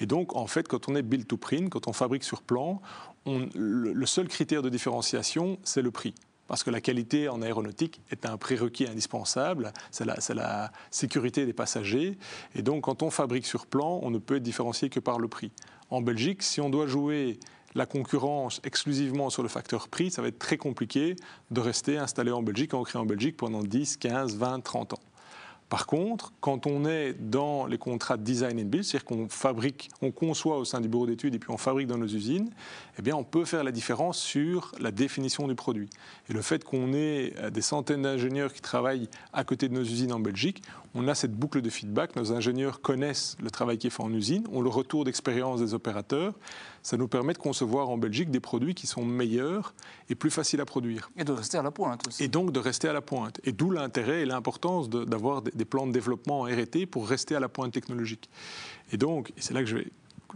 Et 0.00 0.06
donc, 0.06 0.34
en 0.34 0.46
fait, 0.46 0.66
quand 0.66 0.88
on 0.88 0.96
est 0.96 1.02
build 1.02 1.26
to 1.26 1.36
print, 1.36 1.68
quand 1.68 1.88
on 1.88 1.92
fabrique 1.92 2.24
sur 2.24 2.40
plan, 2.40 2.80
le, 3.26 4.06
seul 4.06 4.28
critère 4.28 4.62
de 4.62 4.70
différenciation, 4.70 5.58
c'est 5.62 5.82
le 5.82 5.90
prix 5.90 6.14
parce 6.48 6.62
que 6.62 6.70
la 6.70 6.80
qualité 6.80 7.28
en 7.28 7.42
aéronautique 7.42 8.00
est 8.12 8.24
un 8.24 8.36
prérequis 8.36 8.86
indispensable, 8.86 9.72
c'est 9.90 10.04
la, 10.04 10.14
la, 10.32 10.70
sécurité 10.92 11.44
des 11.44 11.52
passagers, 11.52 12.16
et 12.54 12.62
donc 12.62 12.84
quand 12.84 13.02
on 13.02 13.10
fabrique 13.10 13.46
sur 13.46 13.66
plan, 13.66 13.98
on 14.04 14.12
ne 14.12 14.18
peut 14.18 14.36
être 14.36 14.44
différencié 14.44 14.88
que 14.88 15.00
par 15.00 15.18
le 15.18 15.26
prix. 15.26 15.50
En 15.90 16.02
Belgique, 16.02 16.44
si 16.44 16.60
on 16.60 16.70
doit 16.70 16.86
jouer 16.86 17.40
la 17.76 17.86
concurrence 17.86 18.60
exclusivement 18.64 19.28
sur 19.28 19.42
le 19.42 19.48
facteur 19.48 19.88
prix, 19.88 20.10
ça 20.10 20.22
va 20.22 20.28
être 20.28 20.38
très 20.38 20.56
compliqué 20.56 21.14
de 21.50 21.60
rester 21.60 21.98
installé 21.98 22.32
en 22.32 22.42
Belgique, 22.42 22.72
ancré 22.72 22.98
en 22.98 23.04
Belgique 23.04 23.36
pendant 23.36 23.62
10, 23.62 23.98
15, 23.98 24.36
20, 24.36 24.60
30 24.60 24.94
ans. 24.94 25.00
Par 25.68 25.86
contre, 25.86 26.32
quand 26.40 26.66
on 26.66 26.86
est 26.86 27.12
dans 27.14 27.66
les 27.66 27.76
contrats 27.76 28.16
de 28.16 28.22
design 28.22 28.60
and 28.60 28.66
build, 28.66 28.84
c'est-à-dire 28.84 29.04
qu'on 29.04 29.28
fabrique, 29.28 29.90
on 30.00 30.12
conçoit 30.12 30.58
au 30.58 30.64
sein 30.64 30.80
du 30.80 30.88
bureau 30.88 31.06
d'études 31.06 31.34
et 31.34 31.40
puis 31.40 31.50
on 31.50 31.56
fabrique 31.56 31.88
dans 31.88 31.98
nos 31.98 32.06
usines, 32.06 32.50
eh 32.98 33.02
bien, 33.02 33.16
on 33.16 33.24
peut 33.24 33.44
faire 33.44 33.64
la 33.64 33.72
différence 33.72 34.18
sur 34.18 34.72
la 34.80 34.92
définition 34.92 35.48
du 35.48 35.56
produit. 35.56 35.90
Et 36.30 36.34
le 36.34 36.40
fait 36.40 36.62
qu'on 36.62 36.92
ait 36.92 37.34
euh, 37.38 37.50
des 37.50 37.62
centaines 37.62 38.02
d'ingénieurs 38.02 38.52
qui 38.52 38.60
travaillent 38.60 39.08
à 39.32 39.42
côté 39.42 39.68
de 39.68 39.74
nos 39.74 39.82
usines 39.82 40.12
en 40.12 40.20
Belgique, 40.20 40.62
on 40.96 41.06
a 41.08 41.14
cette 41.14 41.34
boucle 41.34 41.60
de 41.60 41.68
feedback. 41.68 42.16
Nos 42.16 42.32
ingénieurs 42.32 42.80
connaissent 42.80 43.36
le 43.42 43.50
travail 43.50 43.76
qui 43.76 43.86
est 43.86 43.90
fait 43.90 44.02
en 44.02 44.12
usine, 44.12 44.44
ont 44.50 44.62
le 44.62 44.70
retour 44.70 45.04
d'expérience 45.04 45.60
des 45.60 45.74
opérateurs. 45.74 46.32
Ça 46.82 46.96
nous 46.96 47.06
permet 47.06 47.34
de 47.34 47.38
concevoir 47.38 47.90
en 47.90 47.98
Belgique 47.98 48.30
des 48.30 48.40
produits 48.40 48.74
qui 48.74 48.86
sont 48.86 49.04
meilleurs 49.04 49.74
et 50.08 50.14
plus 50.14 50.30
faciles 50.30 50.60
à 50.60 50.64
produire. 50.64 51.10
Et 51.16 51.24
de 51.24 51.32
rester 51.32 51.58
à 51.58 51.62
la 51.62 51.70
pointe 51.70 52.06
aussi. 52.08 52.24
Et 52.24 52.28
donc 52.28 52.50
de 52.50 52.58
rester 52.58 52.88
à 52.88 52.92
la 52.94 53.02
pointe. 53.02 53.40
Et 53.44 53.52
d'où 53.52 53.70
l'intérêt 53.70 54.22
et 54.22 54.24
l'importance 54.24 54.88
d'avoir 54.88 55.42
des 55.42 55.64
plans 55.64 55.86
de 55.86 55.92
développement 55.92 56.40
en 56.40 56.44
RT 56.44 56.86
pour 56.90 57.06
rester 57.06 57.36
à 57.36 57.40
la 57.40 57.48
pointe 57.48 57.72
technologique. 57.72 58.30
Et 58.92 58.96
donc, 58.96 59.32
c'est 59.36 59.52
là 59.52 59.60
que 59.60 59.66
je 59.66 59.76
vais 59.76 59.88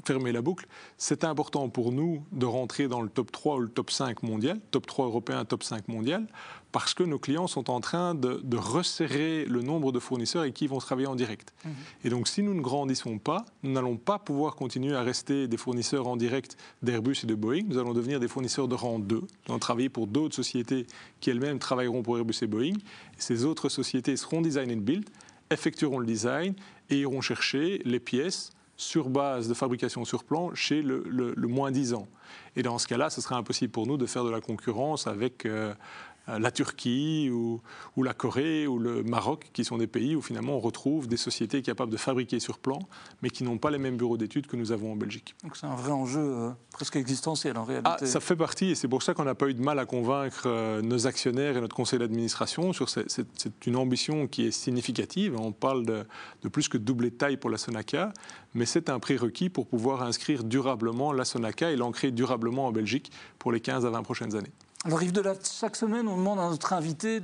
fermer 0.04 0.33
la 0.33 0.42
boucle, 0.42 0.66
c'est 0.97 1.25
important 1.25 1.69
pour 1.69 1.92
nous 1.92 2.25
de 2.33 2.47
rentrer 2.47 2.88
dans 2.88 3.00
le 3.00 3.09
top 3.09 3.33
3 3.33 3.57
ou 3.57 3.61
le 3.61 3.69
top 3.69 3.90
5 3.90 4.23
mondial, 4.23 4.61
top 4.71 4.87
3 4.87 5.07
européen, 5.07 5.45
top 5.45 5.62
5 5.62 5.88
mondial, 5.88 6.26
parce 6.73 6.95
que 6.95 7.02
nos 7.02 7.19
clients 7.19 7.47
sont 7.47 7.71
en 7.71 7.80
train 7.80 8.14
de, 8.14 8.40
resserrer 8.57 9.45
le 9.47 9.62
nombre 9.62 9.92
de 9.92 9.99
fournisseurs 9.99 10.42
avec 10.42 10.54
qui 10.54 10.66
vont 10.66 10.78
travailler 10.78 11.07
en 11.07 11.14
direct. 11.14 11.52
Mhm. 11.64 11.73
Et 12.04 12.11
donc 12.11 12.28
si 12.28 12.42
nous 12.42 12.54
ne 12.54 12.61
grandissons 12.61 13.19
pas, 13.19 13.45
nous 13.62 13.73
n'allons 13.73 13.97
pas 13.97 14.19
pouvoir 14.19 14.54
continuer 14.54 14.95
à 14.95 15.02
rester 15.02 15.49
des 15.49 15.57
fournisseurs 15.57 16.07
en 16.07 16.16
direct 16.16 16.57
d'Airbus 16.83 17.16
et 17.25 17.26
de 17.26 17.35
Boeing, 17.35 17.64
nous 17.66 17.78
allons 17.78 17.95
devenir 17.95 18.21
des 18.21 18.28
fournisseurs 18.28 18.69
de 18.69 18.75
rang 18.75 18.99
2, 18.99 19.16
nous 19.16 19.26
allons 19.49 19.59
travailler 19.59 19.88
pour 19.88 20.07
d'autres 20.07 20.37
sociétés 20.37 20.87
qui 21.21 21.30
elles-mêmes 21.30 21.59
travailleront 21.59 22.02
pour 22.02 22.19
Airbus 22.19 22.37
et 22.42 22.47
Boeing, 22.47 22.75
et 22.75 23.21
ces 23.21 23.45
autres 23.45 23.69
sociétés 23.69 24.16
seront 24.16 24.40
design 24.40 24.71
and 24.71 24.83
build, 24.83 25.09
effectueront 25.50 25.99
le 25.99 26.07
design 26.07 26.54
et 26.90 26.99
iront 26.99 27.21
chercher 27.21 27.80
les 27.85 28.00
pièces 28.00 28.52
sur 28.81 29.11
base 29.11 29.47
de 29.47 29.55
fabrication 29.55 30.05
sur 30.05 30.25
plan 30.25 30.55
chez 30.55 30.83
le, 30.83 31.35
moins 31.37 31.71
10 31.71 31.95
ans. 31.95 32.09
Et 32.57 32.63
dans 32.63 32.79
ce 32.79 32.87
cas-là, 32.87 33.11
ce 33.11 33.21
sera 33.21 33.37
impossible 33.37 33.73
pour 33.73 33.87
nous 33.87 33.97
de 33.97 34.07
faire 34.07 34.25
de 34.25 34.31
la 34.31 34.41
concurrence 34.41 35.07
avec 35.07 35.47
euh, 35.47 36.39
la 36.39 36.51
Turquie 36.51 37.31
ou, 37.31 37.61
la 38.03 38.15
Corée 38.15 38.67
ou 38.67 38.79
le 38.79 39.03
Maroc, 39.03 39.51
qui 39.53 39.65
sont 39.65 39.79
des 39.79 39.87
pays 39.87 40.15
où 40.15 40.23
finalement 40.23 40.57
on 40.57 40.61
retrouve 40.61 41.09
des 41.09 41.17
sociétés 41.17 41.63
capables 41.63 41.91
de 41.91 41.97
fabriquer 41.97 42.41
sur 42.41 42.59
plan, 42.59 42.79
mais 43.23 43.31
qui 43.31 43.45
n'ont 43.45 43.59
pas 43.59 43.71
les 43.71 43.79
mêmes 43.79 43.97
bureaux 43.97 44.17
d'études 44.17 44.47
que 44.47 44.57
nous 44.57 44.73
avons 44.73 44.93
en 44.93 44.97
Belgique. 44.97 45.35
Donc 45.43 45.57
c'est 45.57 45.67
un 45.67 45.75
vrai 45.75 45.93
enjeu 45.93 46.21
euh, 46.21 46.51
presque 46.73 46.97
existentiel 46.97 47.57
en 47.57 47.65
réalité. 47.65 47.91
Ah, 47.91 48.07
ça 48.07 48.21
fait 48.21 48.37
partie, 48.37 48.71
et 48.71 48.75
c'est 48.75 48.89
pour 48.89 49.03
ça 49.03 49.15
qu'on 49.15 49.25
n'a 49.25 49.35
pas 49.35 49.49
eu 49.49 49.55
de 49.55 49.63
mal 49.63 49.79
à 49.79 49.87
convaincre 49.87 50.45
euh, 50.47 50.83
nos 50.83 51.07
actionnaires 51.07 51.57
et 51.57 51.61
notre 51.61 51.77
conseil 51.77 51.99
d'administration 51.99 52.73
sur 52.73 52.89
c'est 52.89 53.67
une 53.67 53.77
ambition 53.77 54.27
qui 54.27 54.47
est 54.47 54.51
significative. 54.51 55.37
On 55.39 55.53
parle 55.53 55.85
de, 55.85 56.07
de 56.43 56.49
plus 56.49 56.69
que 56.69 56.79
doubler 56.79 57.11
de 57.11 57.17
taille 57.17 57.37
pour 57.37 57.51
la 57.51 57.59
Sonaca, 57.59 58.13
mais 58.55 58.67
c'est 58.67 58.89
un 58.89 58.99
prérequis 58.99 59.49
pour 59.49 59.67
pouvoir 59.67 60.03
inscrire 60.03 60.45
durablement 60.45 61.13
la 61.13 61.25
Sonaca 61.25 61.71
et 61.71 61.77
l'ancrer 61.77 62.11
durablement 62.11 62.20
en 62.25 62.73
Belgique 62.73 63.11
pour 63.39 63.53
les 63.53 63.61
15 63.61 63.87
à 63.87 63.91
20 63.91 64.03
prochaines 64.03 64.37
années. 64.37 64.53
Alors 64.85 65.03
Yves 65.03 65.12
Delatte, 65.12 65.50
chaque 65.61 65.77
semaine, 65.77 66.09
on 66.09 66.17
demande 66.17 66.39
à 66.39 66.49
notre 66.49 66.73
invité 66.73 67.21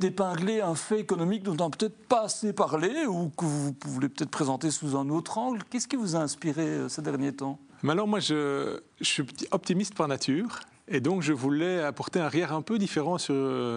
d'épingler 0.00 0.60
un 0.60 0.74
fait 0.74 0.98
économique 0.98 1.44
dont 1.44 1.52
on 1.52 1.68
n'a 1.68 1.70
peut-être 1.70 1.96
pas 2.08 2.22
assez 2.22 2.52
parlé 2.52 3.06
ou 3.06 3.30
que 3.36 3.44
vous 3.44 3.72
voulez 3.86 4.08
peut-être 4.08 4.30
présenter 4.30 4.72
sous 4.72 4.96
un 4.96 5.08
autre 5.08 5.38
angle. 5.38 5.62
Qu'est-ce 5.70 5.86
qui 5.86 5.94
vous 5.94 6.16
a 6.16 6.18
inspiré 6.18 6.62
euh, 6.62 6.88
ces 6.88 7.02
derniers 7.02 7.32
temps? 7.32 7.60
Mais 7.84 7.92
Alors 7.92 8.08
moi, 8.08 8.18
je, 8.18 8.80
je 9.00 9.04
suis 9.04 9.24
optimiste 9.52 9.94
par 9.94 10.08
nature. 10.08 10.58
Et 10.88 11.00
donc, 11.00 11.22
je 11.22 11.32
voulais 11.32 11.80
apporter 11.80 12.18
un 12.18 12.28
regard 12.28 12.52
un 12.52 12.62
peu 12.62 12.76
différent 12.76 13.16
sur, 13.16 13.34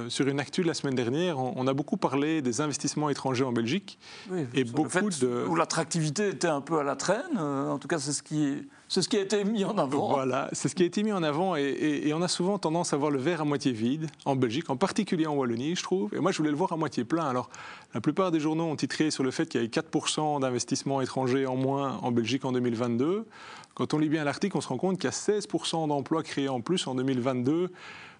sur 0.09 0.27
une 0.27 0.39
actu 0.39 0.63
de 0.63 0.67
la 0.67 0.73
semaine 0.73 0.95
dernière. 0.95 1.37
On, 1.37 1.67
a 1.67 1.73
beaucoup 1.73 1.97
parlé 1.97 2.41
des 2.41 2.61
investissements 2.61 3.09
étrangers 3.09 3.43
en 3.43 3.51
Belgique. 3.51 3.99
Oui, 4.31 4.47
et 4.55 4.63
beaucoup 4.63 5.09
de... 5.09 5.45
Où 5.47 5.55
l'attractivité 5.55 6.29
était 6.29 6.47
un 6.47 6.61
peu 6.61 6.79
à 6.79 6.83
la 6.83 6.95
traîne. 6.95 7.37
Euh, 7.37 7.69
en 7.69 7.77
tout 7.77 7.87
cas, 7.87 7.99
c'est 7.99 8.11
ce 8.11 8.23
qui, 8.23 8.67
c'est 8.87 9.03
ce 9.03 9.09
qui 9.09 9.17
a 9.17 9.21
été 9.21 9.43
mis 9.43 9.63
en 9.65 9.77
avant. 9.77 10.09
Voilà, 10.09 10.49
c'est 10.51 10.67
ce 10.67 10.75
qui 10.75 10.81
a 10.81 10.85
été 10.85 11.03
mis 11.03 11.11
en 11.11 11.21
avant. 11.21 11.55
Et, 11.55 12.11
on 12.13 12.21
a 12.21 12.27
souvent 12.27 12.57
tendance 12.57 12.93
à 12.93 12.97
voir 12.97 13.11
le 13.11 13.19
verre 13.19 13.41
à 13.41 13.45
moitié 13.45 13.71
vide 13.71 14.07
en 14.25 14.35
Belgique, 14.35 14.69
en 14.69 14.77
particulier 14.77 15.27
en 15.27 15.35
Wallonie, 15.35 15.75
je 15.75 15.83
trouve. 15.83 16.13
Et 16.13 16.19
moi, 16.19 16.31
je 16.31 16.37
voulais 16.37 16.51
le 16.51 16.57
voir 16.57 16.73
à 16.73 16.77
moitié 16.77 17.03
plein. 17.03 17.25
Alors, 17.25 17.49
la 17.93 18.01
plupart 18.01 18.31
des 18.31 18.39
journaux 18.39 18.65
ont 18.65 18.75
titré 18.75 19.11
sur 19.11 19.23
le 19.23 19.31
fait 19.31 19.47
qu'il 19.47 19.61
y 19.61 19.63
avait 19.63 19.71
4% 19.71 20.39
d'investissements 20.39 21.01
étrangers 21.01 21.45
en 21.45 21.55
moins 21.55 21.99
en 22.01 22.11
Belgique 22.11 22.45
en 22.45 22.51
2022. 22.51 23.25
Quand 23.75 23.93
on 23.93 23.97
lit 23.97 24.09
bien 24.09 24.23
l'article, 24.23 24.57
on 24.57 24.61
se 24.61 24.69
rend 24.69 24.77
compte 24.77 24.95
qu'il 24.97 25.05
y 25.05 25.07
a 25.07 25.11
16% 25.11 25.89
d'emplois 25.89 26.23
créés 26.23 26.49
en 26.49 26.61
plus 26.61 26.87
en 26.87 26.95
2022 26.95 27.71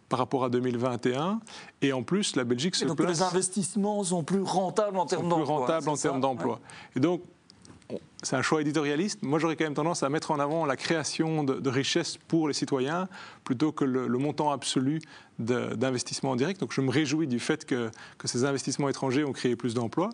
par 0.10 0.20
rapport 0.20 0.44
à 0.44 0.50
2021. 0.50 1.40
Et 1.82 1.94
en 1.94 2.04
plus, 2.04 2.36
la 2.36 2.44
Belgique 2.44 2.76
se 2.76 2.86
donc 2.86 2.98
place... 2.98 3.10
les 3.10 3.22
investissements 3.24 4.04
sont 4.04 4.24
plus 4.24 4.42
rentables 4.42 4.98
en 4.98 5.06
termes 5.06 5.30
d'emploi. 5.30 5.46
Plus 5.46 5.54
rentables 5.54 5.90
en 5.90 5.96
termes 5.96 6.22
d'emploi. 6.22 6.60
Et 6.96 7.00
donc, 7.00 7.22
c'est 8.22 8.36
un 8.36 8.42
choix 8.42 8.62
éditorialiste. 8.62 9.22
Moi, 9.22 9.40
j'aurais 9.40 9.56
quand 9.56 9.64
même 9.64 9.76
tendance 9.76 10.04
à 10.04 10.10
mettre 10.10 10.32
en 10.32 10.40
avant 10.40 10.66
la 10.66 10.76
création 10.76 11.44
de, 11.44 11.70
richesses 11.70 12.18
pour 12.18 12.48
les 12.48 12.54
citoyens 12.54 13.08
plutôt 13.44 13.72
que 13.72 13.86
le, 13.86 14.08
montant 14.18 14.52
absolu 14.52 15.00
d'investissement 15.40 16.32
en 16.32 16.36
direct. 16.36 16.60
Donc, 16.60 16.74
je 16.74 16.82
me 16.82 16.90
réjouis 16.90 17.28
du 17.28 17.40
fait 17.40 17.64
que, 17.64 17.92
que 18.18 18.28
ces 18.28 18.44
investissements 18.44 18.90
étrangers 18.90 19.24
ont 19.24 19.34
créé 19.34 19.56
plus 19.56 19.74
d'emplois. 19.74 20.10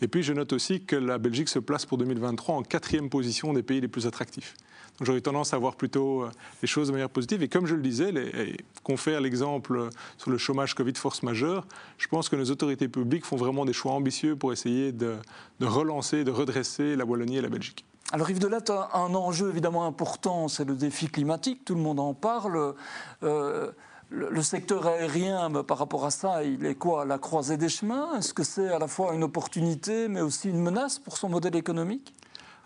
Et 0.00 0.08
puis, 0.08 0.22
je 0.22 0.32
note 0.32 0.52
aussi 0.52 0.82
que 0.82 0.96
la 0.96 1.18
Belgique 1.18 1.48
se 1.48 1.58
place 1.58 1.86
pour 1.86 1.98
2023 1.98 2.56
en 2.56 2.62
quatrième 2.62 3.10
position 3.10 3.52
des 3.52 3.62
pays 3.62 3.80
les 3.80 3.88
plus 3.88 4.06
attractifs. 4.06 4.54
J'aurais 5.00 5.20
tendance 5.22 5.54
à 5.54 5.58
voir 5.58 5.76
plutôt 5.76 6.24
euh, 6.24 6.30
les 6.60 6.68
choses 6.68 6.88
de 6.88 6.92
manière 6.92 7.08
positive. 7.08 7.42
Et 7.42 7.48
comme 7.48 7.66
je 7.66 7.74
le 7.74 7.80
disais, 7.80 8.12
les, 8.12 8.56
confère 8.82 9.20
l'exemple 9.20 9.88
sur 10.18 10.30
le 10.30 10.38
chômage 10.38 10.74
Covid 10.74 10.94
force 10.94 11.22
majeure, 11.22 11.66
je 11.96 12.06
pense 12.08 12.28
que 12.28 12.36
nos 12.36 12.44
autorités 12.50 12.88
publiques 12.88 13.24
font 13.24 13.36
vraiment 13.36 13.64
des 13.64 13.72
choix 13.72 13.92
ambitieux 13.92 14.36
pour 14.36 14.52
essayer 14.52 14.92
de, 14.92 15.16
relancer, 15.60 16.24
de 16.24 16.30
redresser 16.30 16.96
la 16.96 17.04
Wallonie 17.04 17.38
et 17.38 17.42
la 17.42 17.48
Belgique. 17.48 17.84
Alors 18.12 18.28
Yves 18.28 18.40
Delatte, 18.40 18.70
un 18.70 19.14
enjeu 19.14 19.48
évidemment 19.50 19.86
important, 19.86 20.48
c'est 20.48 20.64
le 20.64 20.74
défi 20.74 21.06
climatique, 21.06 21.64
tout 21.64 21.74
le 21.74 21.80
monde 21.80 22.00
en 22.00 22.12
parle. 22.12 22.74
Euh, 23.22 23.70
le, 24.10 24.42
secteur 24.42 24.86
aérien, 24.86 25.50
par 25.62 25.78
rapport 25.78 26.04
à 26.04 26.10
ça, 26.10 26.42
il 26.42 26.66
est 26.66 26.74
quoi? 26.74 27.04
La 27.04 27.18
croisée 27.18 27.56
des 27.56 27.68
chemins? 27.68 28.18
Est-ce 28.18 28.34
que 28.34 28.42
c'est 28.42 28.68
à 28.68 28.80
la 28.80 28.88
fois 28.88 29.14
une 29.14 29.22
opportunité, 29.22 30.08
mais 30.08 30.20
aussi 30.20 30.50
une 30.50 30.60
menace 30.60 30.98
pour 30.98 31.16
son 31.16 31.28
modèle 31.28 31.54
économique? 31.54 32.12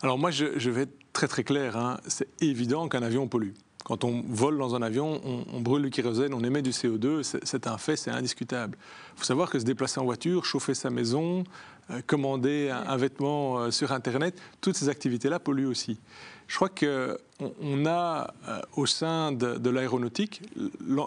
Alors 0.03 0.19
moi, 0.19 0.31
je, 0.31 0.59
je 0.59 0.71
vais 0.71 0.83
être 0.83 1.04
très 1.15 1.29
très 1.29 1.45
clair. 1.45 1.79
Hein. 1.79 1.99
C'est 2.07 2.29
évident 2.43 2.89
qu'un 2.89 3.03
avion 3.03 3.27
pollue. 3.27 3.53
Quand 3.85 4.03
on 4.05 4.23
vole 4.27 4.59
dans 4.59 4.75
un 4.75 4.81
avion, 4.81 5.21
on, 5.53 5.61
brûle 5.61 5.83
du 5.83 5.91
kérosène, 5.91 6.33
on 6.33 6.43
émet 6.43 6.63
du 6.63 6.71
CO2, 6.71 7.23
c'est 7.23 7.67
un 7.67 7.77
fait, 7.77 7.97
c'est 7.97 8.11
indiscutable. 8.11 8.79
Il 9.15 9.19
faut 9.19 9.25
savoir 9.25 9.51
que 9.51 9.59
se 9.59 9.65
déplacer 9.65 10.01
en 10.01 10.05
voiture, 10.05 10.47
chauffer 10.47 10.73
sa 10.73 10.89
maison, 10.89 11.45
euh, 11.91 12.01
commander 12.07 12.71
un, 12.71 12.97
vêtement 12.97 13.59
euh, 13.59 13.71
sur 13.71 13.93
Internet, 13.93 14.41
toutes 14.63 14.75
ces 14.75 14.89
activités-là 14.89 15.39
polluent 15.39 15.67
aussi. 15.67 15.99
Je 16.47 16.57
crois 16.57 16.71
qu'on 16.71 17.87
a 17.87 18.35
euh, 18.49 18.61
au 18.77 18.87
sein 18.87 19.33
de, 19.33 19.69
l'aéronautique, 19.69 20.41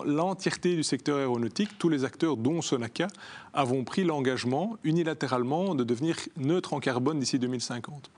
l'entièreté 0.05 0.75
du 0.75 0.83
secteur 0.83 1.17
aéronautique, 1.17 1.79
tous 1.79 1.89
les 1.89 2.05
acteurs, 2.05 2.37
dont 2.37 2.61
Sonaca, 2.61 3.07
avons 3.55 3.83
pris 3.83 4.03
l'engagement 4.03 4.77
unilatéralement 4.83 5.73
de 5.73 5.83
devenir 5.83 6.15
neutre 6.37 6.75
en 6.75 6.79
carbone 6.79 7.19
d'ici 7.19 7.39
2050. 7.39 8.11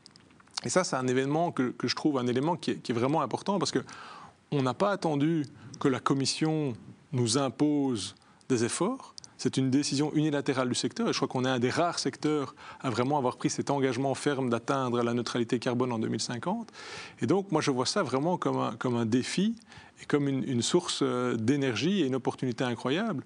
Et 0.66 0.70
ça, 0.70 0.84
c'est 0.84 0.96
un 0.96 1.08
événement 1.08 1.52
que, 1.52 1.74
je 1.84 1.96
trouve 1.96 2.18
un 2.18 2.28
élément 2.28 2.56
qui 2.56 2.72
est, 2.72 2.92
vraiment 2.92 3.22
important 3.22 3.60
parce 3.60 3.72
qu'on 3.72 4.62
n'a 4.62 4.74
pas 4.74 4.92
attendu 4.92 5.46
que 5.80 5.88
la 5.88 6.00
Commission 6.00 6.74
nous 7.12 7.38
impose 7.38 8.16
des 8.50 8.66
efforts. 8.66 9.16
C'est 9.38 9.56
une 9.56 9.70
décision 9.70 10.12
unilatérale 10.14 10.68
du 10.68 10.76
secteur 10.76 11.08
et 11.08 11.14
je 11.14 11.18
crois 11.18 11.30
qu'on 11.30 11.46
est 11.46 11.50
un 11.50 11.60
des 11.60 11.70
rares 11.70 11.98
secteurs 11.98 12.56
à 12.82 12.90
vraiment 12.90 13.18
avoir 13.18 13.38
pris 13.38 13.50
cet 13.50 13.70
engagement 13.70 14.14
ferme 14.14 14.50
d'atteindre 14.50 15.02
la 15.02 15.14
neutralité 15.14 15.60
carbone 15.60 15.94
en 15.94 16.00
2050. 16.00 16.70
Et 17.22 17.26
donc, 17.26 17.50
moi, 17.52 17.62
je 17.62 17.72
vois 17.72 17.86
ça 17.86 18.04
vraiment 18.04 18.38
comme 18.38 18.60
un, 18.60 18.76
comme 18.76 18.98
un 18.98 19.06
défi 19.06 19.56
et 20.02 20.06
comme 20.06 20.28
une 20.28 20.62
source 20.62 21.00
euh, 21.02 21.36
d'énergie 21.36 22.02
et 22.02 22.08
une 22.08 22.16
opportunité 22.16 22.64
incroyable 22.64 23.24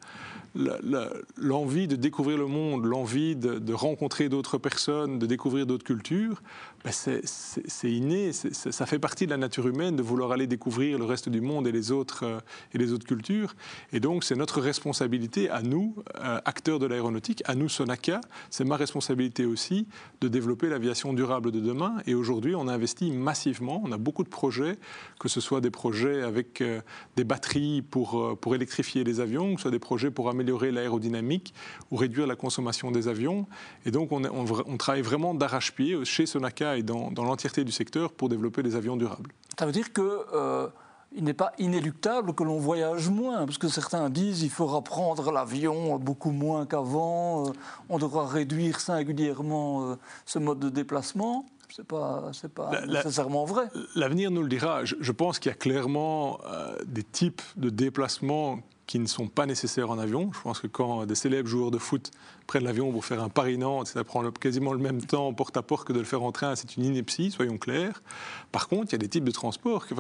l'envie 1.38 1.88
de 1.88 1.96
découvrir 1.96 2.38
le 2.38 2.46
monde, 2.46 2.86
l'envie 2.86 3.36
de, 3.36 3.74
rencontrer 3.74 4.30
d'autres 4.30 4.58
personnes, 4.58 5.18
de 5.18 5.26
découvrir 5.26 5.66
d'autres 5.66 5.84
cultures, 5.84 6.44
ben 6.84 6.92
c'est 6.92 7.92
inné, 7.92 8.32
ça 8.34 8.86
fait 8.86 9.00
partie 9.00 9.26
de 9.26 9.32
la 9.32 9.38
nature 9.38 9.68
humaine 9.68 9.96
de 9.96 10.04
vouloir 10.04 10.32
aller 10.32 10.48
découvrir 10.48 11.00
le 11.00 11.06
reste 11.06 11.30
du 11.30 11.42
monde 11.42 11.66
et 11.66 11.72
les 11.72 11.92
autres, 11.92 12.26
euh, 12.26 12.40
et 12.74 12.78
les 12.78 12.92
autres 12.92 13.06
cultures. 13.06 13.56
Et 13.94 14.00
donc 14.00 14.24
c'est 14.24 14.36
notre 14.36 14.60
responsabilité 14.60 15.50
à 15.50 15.62
nous, 15.62 15.96
euh, 16.20 16.40
acteurs 16.46 16.80
de 16.80 16.86
l'aéronautique, 16.86 17.42
à 17.46 17.56
nous 17.56 17.70
Sonaca, 17.70 18.22
c'est 18.50 18.66
ma 18.66 18.76
responsabilité 18.76 19.46
aussi 19.46 19.88
de 20.22 20.28
développer 20.28 20.68
l'aviation 20.68 21.14
durable 21.14 21.52
de 21.52 21.62
demain. 21.62 21.96
Et 22.06 22.16
aujourd'hui 22.16 22.54
on 22.54 22.68
investit 22.68 23.12
massivement, 23.12 23.82
on 23.86 23.92
a 23.92 23.98
beaucoup 23.98 24.24
de 24.24 24.30
projets, 24.30 24.78
que 25.20 25.30
ce 25.30 25.40
soit 25.40 25.62
des 25.62 25.72
projets 25.72 26.22
avec 26.22 26.63
euh, 26.64 26.82
des 27.16 27.24
batteries 27.24 27.82
pour, 27.82 28.38
pour 28.40 28.56
électrifier 28.56 29.04
les 29.04 29.20
avions, 29.20 29.54
que 29.54 29.60
ce 29.60 29.64
soit 29.64 29.72
des 29.72 29.80
projets 29.80 30.12
pour 30.12 30.30
améliorer 30.30 30.72
l'aérodynamique 30.72 31.54
ou 31.92 31.96
réduire 31.96 32.28
la 32.28 32.36
consommation 32.36 32.92
des 32.92 33.08
avions. 33.08 33.48
Et 33.86 33.92
donc, 33.92 34.12
on, 34.12 34.78
travaille 34.78 35.02
vraiment 35.02 35.34
d'arrache-pied 35.34 36.04
chez 36.06 36.26
Sonaca 36.26 36.78
et 36.78 36.84
dans, 36.84 37.12
l'entièreté 37.16 37.64
du 37.64 37.72
secteur 37.72 38.12
pour 38.12 38.30
développer 38.30 38.64
des 38.64 38.76
avions 38.76 38.98
durables. 38.98 39.32
Ça 39.58 39.66
veut 39.66 39.72
dire 39.72 39.94
que 39.94 40.26
euh, 40.34 40.68
il 41.16 41.24
n'est 41.24 41.34
pas 41.34 41.54
inéluctable 41.60 42.34
que 42.34 42.44
l'on 42.44 42.58
voyage 42.58 43.10
moins, 43.10 43.46
parce 43.46 43.58
que 43.58 43.68
certains 43.68 44.10
disent 44.10 44.40
qu'il 44.40 44.50
faudra 44.50 44.82
prendre 44.82 45.32
l'avion 45.32 45.98
beaucoup 46.00 46.32
moins 46.32 46.66
qu'avant, 46.66 47.48
euh, 47.48 47.52
on 47.90 48.00
devra 48.00 48.26
réduire 48.26 48.80
singulièrement 48.80 49.84
euh, 49.84 49.96
ce 50.26 50.40
mode 50.40 50.60
de 50.60 50.70
déplacement. 50.70 51.46
Ce 51.74 51.82
n'est 51.82 51.86
pas, 51.88 52.32
pas 52.54 52.86
nécessairement 52.86 53.46
vrai. 53.46 53.66
L'avenir 53.96 54.30
nous 54.30 54.44
le 54.44 54.48
dira. 54.48 54.86
Je, 54.86 55.12
pense 55.12 55.40
qu'il 55.40 55.50
y 55.50 55.54
a 55.54 55.58
clairement 55.58 56.40
des 56.86 57.02
types 57.02 57.42
de 57.56 57.72
déplacements 57.72 58.60
qui 58.86 59.00
ne 59.00 59.08
sont 59.08 59.28
pas 59.28 59.48
nécessaires 59.48 59.90
en 59.90 59.98
avion. 59.98 60.30
Je 60.34 60.42
pense 60.42 60.60
que 60.60 60.68
quand 60.68 61.08
des 61.08 61.16
célèbres 61.16 61.50
joueurs 61.50 61.72
de 61.72 61.80
foot 61.80 62.12
prennent 62.46 62.66
l'avion 62.66 62.92
pour 62.92 63.06
faire 63.06 63.24
un 63.24 63.30
Paris-Nantes, 63.30 63.88
ça 63.88 64.04
prend 64.04 64.30
quasiment 64.30 64.74
le 64.74 64.78
même 64.78 65.02
temps 65.02 65.34
porte 65.34 65.58
à 65.58 65.64
porte 65.64 65.88
que 65.88 65.94
de 65.94 66.00
le 66.00 66.06
faire 66.06 66.22
en 66.22 66.32
train, 66.32 66.56
c'est 66.56 66.78
une 66.78 66.86
ineptie, 66.86 67.32
soyons 67.32 67.58
clairs. 67.58 68.04
Par 68.52 68.68
contre, 68.68 68.90
il 68.90 68.92
y 68.92 68.96
a 68.96 69.00
des 69.00 69.10
types 69.10 69.24
de 69.24 69.32
transports 69.32 69.88
que, 69.88 69.96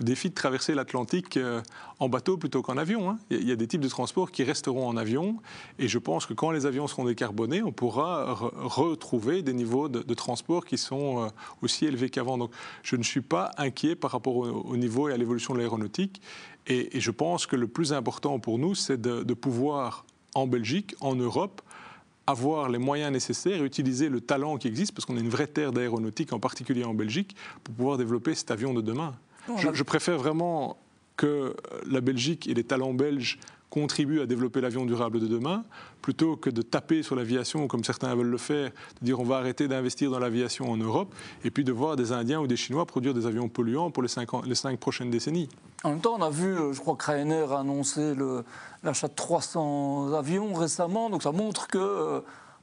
défie 0.00 0.30
de 0.30 0.34
traverser 0.34 0.74
l'Atlantique 0.74 1.36
euh, 1.36 1.60
en 1.98 2.08
bateau 2.08 2.36
plutôt 2.36 2.62
qu'en 2.62 2.76
avion. 2.76 3.10
Hein. 3.10 3.18
Il 3.30 3.48
y 3.48 3.52
a 3.52 3.56
des 3.56 3.66
types 3.66 3.80
de 3.80 3.88
transports 3.88 4.30
qui 4.30 4.44
resteront 4.44 4.86
en 4.86 4.96
avion. 4.96 5.36
Et 5.78 5.88
je 5.88 5.98
pense 5.98 6.26
que 6.26 6.34
quand 6.34 6.50
les 6.50 6.66
avions 6.66 6.86
seront 6.86 7.04
décarbonés, 7.04 7.62
on 7.62 7.72
pourra 7.72 8.34
retrouver 8.34 9.42
des 9.42 9.52
niveaux 9.52 9.88
de, 9.88 10.14
transport 10.14 10.64
qui 10.64 10.78
sont 10.78 11.24
euh, 11.24 11.28
aussi 11.62 11.86
élevés 11.86 12.10
qu'avant. 12.10 12.38
Donc 12.38 12.52
je 12.82 12.96
ne 12.96 13.02
suis 13.02 13.22
pas 13.22 13.50
inquiet 13.56 13.94
par 13.94 14.10
rapport 14.10 14.36
au, 14.36 14.76
niveau 14.76 15.08
et 15.08 15.12
à 15.12 15.16
l'évolution 15.16 15.54
de 15.54 15.58
l'aéronautique. 15.58 16.20
Et, 16.66 17.00
je 17.00 17.10
pense 17.10 17.46
que 17.46 17.56
le 17.56 17.66
plus 17.66 17.92
important 17.92 18.38
pour 18.38 18.58
nous, 18.58 18.74
c'est 18.74 19.00
de 19.00 19.34
pouvoir, 19.34 20.04
en 20.34 20.46
Belgique, 20.46 20.94
en 21.00 21.14
Europe, 21.14 21.62
avoir 22.30 22.68
les 22.68 22.78
moyens 22.78 23.12
nécessaires, 23.12 23.62
utiliser 23.64 24.08
le 24.08 24.20
talent 24.20 24.56
qui 24.56 24.68
existe, 24.68 24.92
parce 24.92 25.04
qu'on 25.04 25.16
est 25.16 25.20
une 25.20 25.28
vraie 25.28 25.46
terre 25.46 25.72
d'aéronautique, 25.72 26.32
en 26.32 26.40
particulier 26.40 26.84
en 26.84 26.94
Belgique, 26.94 27.36
pour 27.64 27.74
pouvoir 27.74 27.98
développer 27.98 28.34
cet 28.34 28.50
avion 28.50 28.72
de 28.72 28.80
demain. 28.80 29.14
Je, 29.56 29.82
préfère 29.82 30.18
vraiment 30.18 30.76
que 31.16 31.54
la 31.88 32.00
Belgique 32.00 32.46
et 32.48 32.54
les 32.54 32.64
talents 32.64 32.94
belges 32.94 33.38
contribuent 33.70 34.20
à 34.20 34.26
développer 34.26 34.60
l'avion 34.60 34.84
durable 34.84 35.20
de 35.20 35.28
demain, 35.28 35.64
plutôt 36.02 36.36
que 36.36 36.50
de 36.50 36.60
taper 36.60 37.02
sur 37.02 37.14
l'aviation, 37.14 37.68
comme 37.68 37.84
certains 37.84 38.14
veulent 38.14 38.26
le 38.26 38.38
faire, 38.38 38.70
de 39.00 39.06
dire 39.06 39.20
on 39.20 39.24
va 39.24 39.36
arrêter 39.36 39.68
d'investir 39.68 40.10
dans 40.10 40.18
l'aviation 40.18 40.70
en 40.70 40.76
Europe, 40.76 41.14
et 41.44 41.50
puis 41.50 41.64
de 41.64 41.72
voir 41.72 41.96
des 41.96 42.12
Indiens 42.12 42.40
ou 42.40 42.46
des 42.46 42.56
Chinois 42.56 42.84
produire 42.84 43.14
des 43.14 43.26
avions 43.26 43.48
polluants 43.48 43.90
pour 43.90 44.02
les 44.02 44.08
cinq, 44.08 44.28
les 44.44 44.56
cinq 44.56 44.78
prochaines 44.78 45.10
décennies. 45.10 45.48
En 45.84 45.90
même 45.90 46.00
temps, 46.00 46.16
on 46.18 46.22
a 46.22 46.30
vu, 46.30 46.48
euh, 46.48 46.72
je 46.72 46.80
crois 46.80 46.96
que 46.96 47.04
Ryanair 47.04 47.52
a 47.52 47.60
annoncé 47.60 48.14
l'achat 48.82 49.08
de 49.08 49.14
300 49.14 50.12
avions 50.14 50.52
récemment, 50.52 51.08
donc 51.08 51.22
ça 51.22 51.32
montre 51.32 51.68
que 51.68 51.78
euh, 51.78 52.20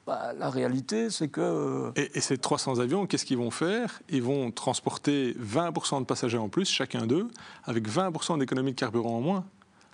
bah, 0.08 0.32
la 0.40 0.50
réalité, 0.50 1.10
c'est 1.10 1.28
que... 1.28 1.42
Euh, 1.42 1.92
et, 1.96 2.22
ces 2.22 2.38
300 2.38 2.80
avions, 2.80 3.06
qu'est-ce 3.06 3.26
qu'ils 3.26 3.38
vont 3.38 3.52
faire? 3.52 4.00
Ils 4.08 4.24
vont 4.24 4.52
transporter 4.52 5.34
20% 5.34 6.00
de 6.00 6.06
passagers 6.06 6.38
en 6.38 6.48
plus, 6.48 6.70
chacun 6.70 7.06
d'eux, 7.06 7.28
avec 7.66 7.90
20% 7.90 8.40
d'économie 8.40 8.72
de 8.72 8.80
carburant 8.80 9.18
en 9.18 9.22
moins. 9.22 9.44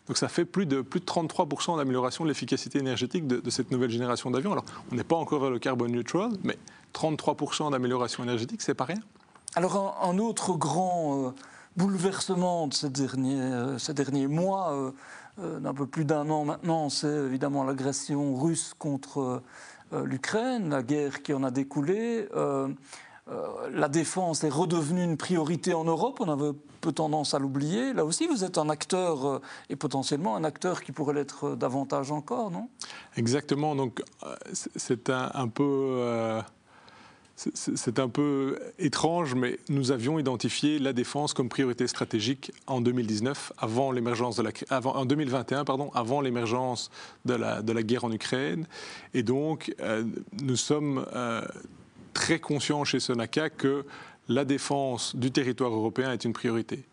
Donc 0.07 0.17
ça 0.17 0.27
fait 0.27 0.45
plus 0.45 0.67
de, 0.67 0.81
plus 0.81 0.99
de 0.99 1.05
33% 1.05 1.77
d'amélioration 1.77 2.25
de 2.25 2.29
l'efficacité 2.29 2.77
énergétique 2.77 3.25
de, 3.25 3.49
cette 3.49 3.71
nouvelle 3.71 3.89
génération 3.89 4.29
d'avions. 4.29 4.51
Alors 4.51 4.65
on 4.91 4.95
n'est 4.95 5.03
pas 5.03 5.15
encore 5.15 5.39
vers 5.39 5.49
le 5.49 5.59
carbone 5.59 5.93
neutral, 5.93 6.29
mais 6.43 6.57
33% 6.93 7.71
d'amélioration 7.71 8.21
énergétique, 8.21 8.61
c'est 8.61 8.73
pas 8.73 8.83
rien. 8.83 8.99
Alors 9.55 9.97
un, 10.03 10.17
autre 10.19 10.53
grand 10.57 11.33
bouleversement 11.77 12.67
de 12.67 12.73
ces 12.73 12.89
derniers, 12.89 13.41
euh, 13.41 13.77
ces 13.77 13.93
derniers 13.93 14.27
mois, 14.27 14.73
euh, 14.73 14.91
euh, 15.39 15.59
d'un 15.59 15.73
peu 15.73 15.87
plus 15.87 16.05
d'un 16.05 16.29
an 16.29 16.45
maintenant, 16.45 16.89
c'est 16.89 17.07
évidemment 17.07 17.63
l'agression 17.63 18.35
russe 18.35 18.73
contre 18.77 19.41
l'Ukraine, 20.05 20.69
la 20.69 20.83
guerre 20.83 21.21
qui 21.21 21.33
en 21.33 21.43
a 21.43 21.51
découlé. 21.51 22.27
la 23.71 23.89
défense 23.89 24.43
est 24.43 24.49
redevenue 24.49 25.03
une 25.03 25.17
priorité 25.17 25.73
en 25.73 25.83
Europe, 25.85 26.19
on 26.19 26.29
avait 26.29 26.57
peu 26.81 26.91
tendance 26.91 27.33
à 27.33 27.39
l'oublier. 27.39 27.93
Là 27.93 28.03
aussi, 28.03 28.27
vous 28.27 28.43
êtes 28.43 28.57
un 28.57 28.69
acteur 28.69 29.41
et 29.69 29.75
potentiellement 29.75 30.35
un 30.35 30.43
acteur 30.43 30.83
qui 30.83 30.91
pourrait 30.91 31.13
l'être 31.13 31.55
davantage 31.55 32.11
encore, 32.11 32.51
non? 32.51 32.69
Exactement, 33.15 33.75
donc 33.75 34.03
c'est 34.51 35.09
un, 35.09 35.31
un, 35.33 35.47
peu 35.47 36.41
c'est 37.35 37.99
un 37.99 38.09
peu 38.09 38.59
étrange, 38.77 39.33
mais 39.33 39.57
nous 39.67 39.91
avions 39.91 40.19
identifié 40.19 40.77
la 40.77 40.93
défense 40.93 41.33
comme 41.33 41.49
priorité 41.49 41.87
stratégique 41.87 42.51
en 42.67 42.79
2019, 42.79 43.53
avant 43.57 43.91
l'émergence 43.91 44.35
de 44.37 44.43
la, 44.43 44.51
avant, 44.69 44.95
en 44.95 45.05
2021, 45.05 45.65
pardon, 45.65 45.89
avant 45.95 46.21
l'émergence 46.21 46.91
de 47.25 47.33
la, 47.33 47.61
de 47.61 47.73
la, 47.73 47.81
guerre 47.81 48.05
en 48.05 48.11
Ukraine. 48.11 48.67
Et 49.15 49.23
donc, 49.23 49.73
euh, 49.79 50.03
nous 50.41 50.55
sommes 50.55 51.05
euh, 51.15 51.41
très 52.13 52.39
conscients 52.39 52.83
chez 52.83 52.99
Sonaka 52.99 53.49
que 53.49 53.85
la 54.29 54.45
défense 54.45 55.15
du 55.15 55.31
territoire 55.31 55.73
européen 55.73 56.11
est 56.11 56.23
une 56.23 56.33
priorité. 56.33 56.85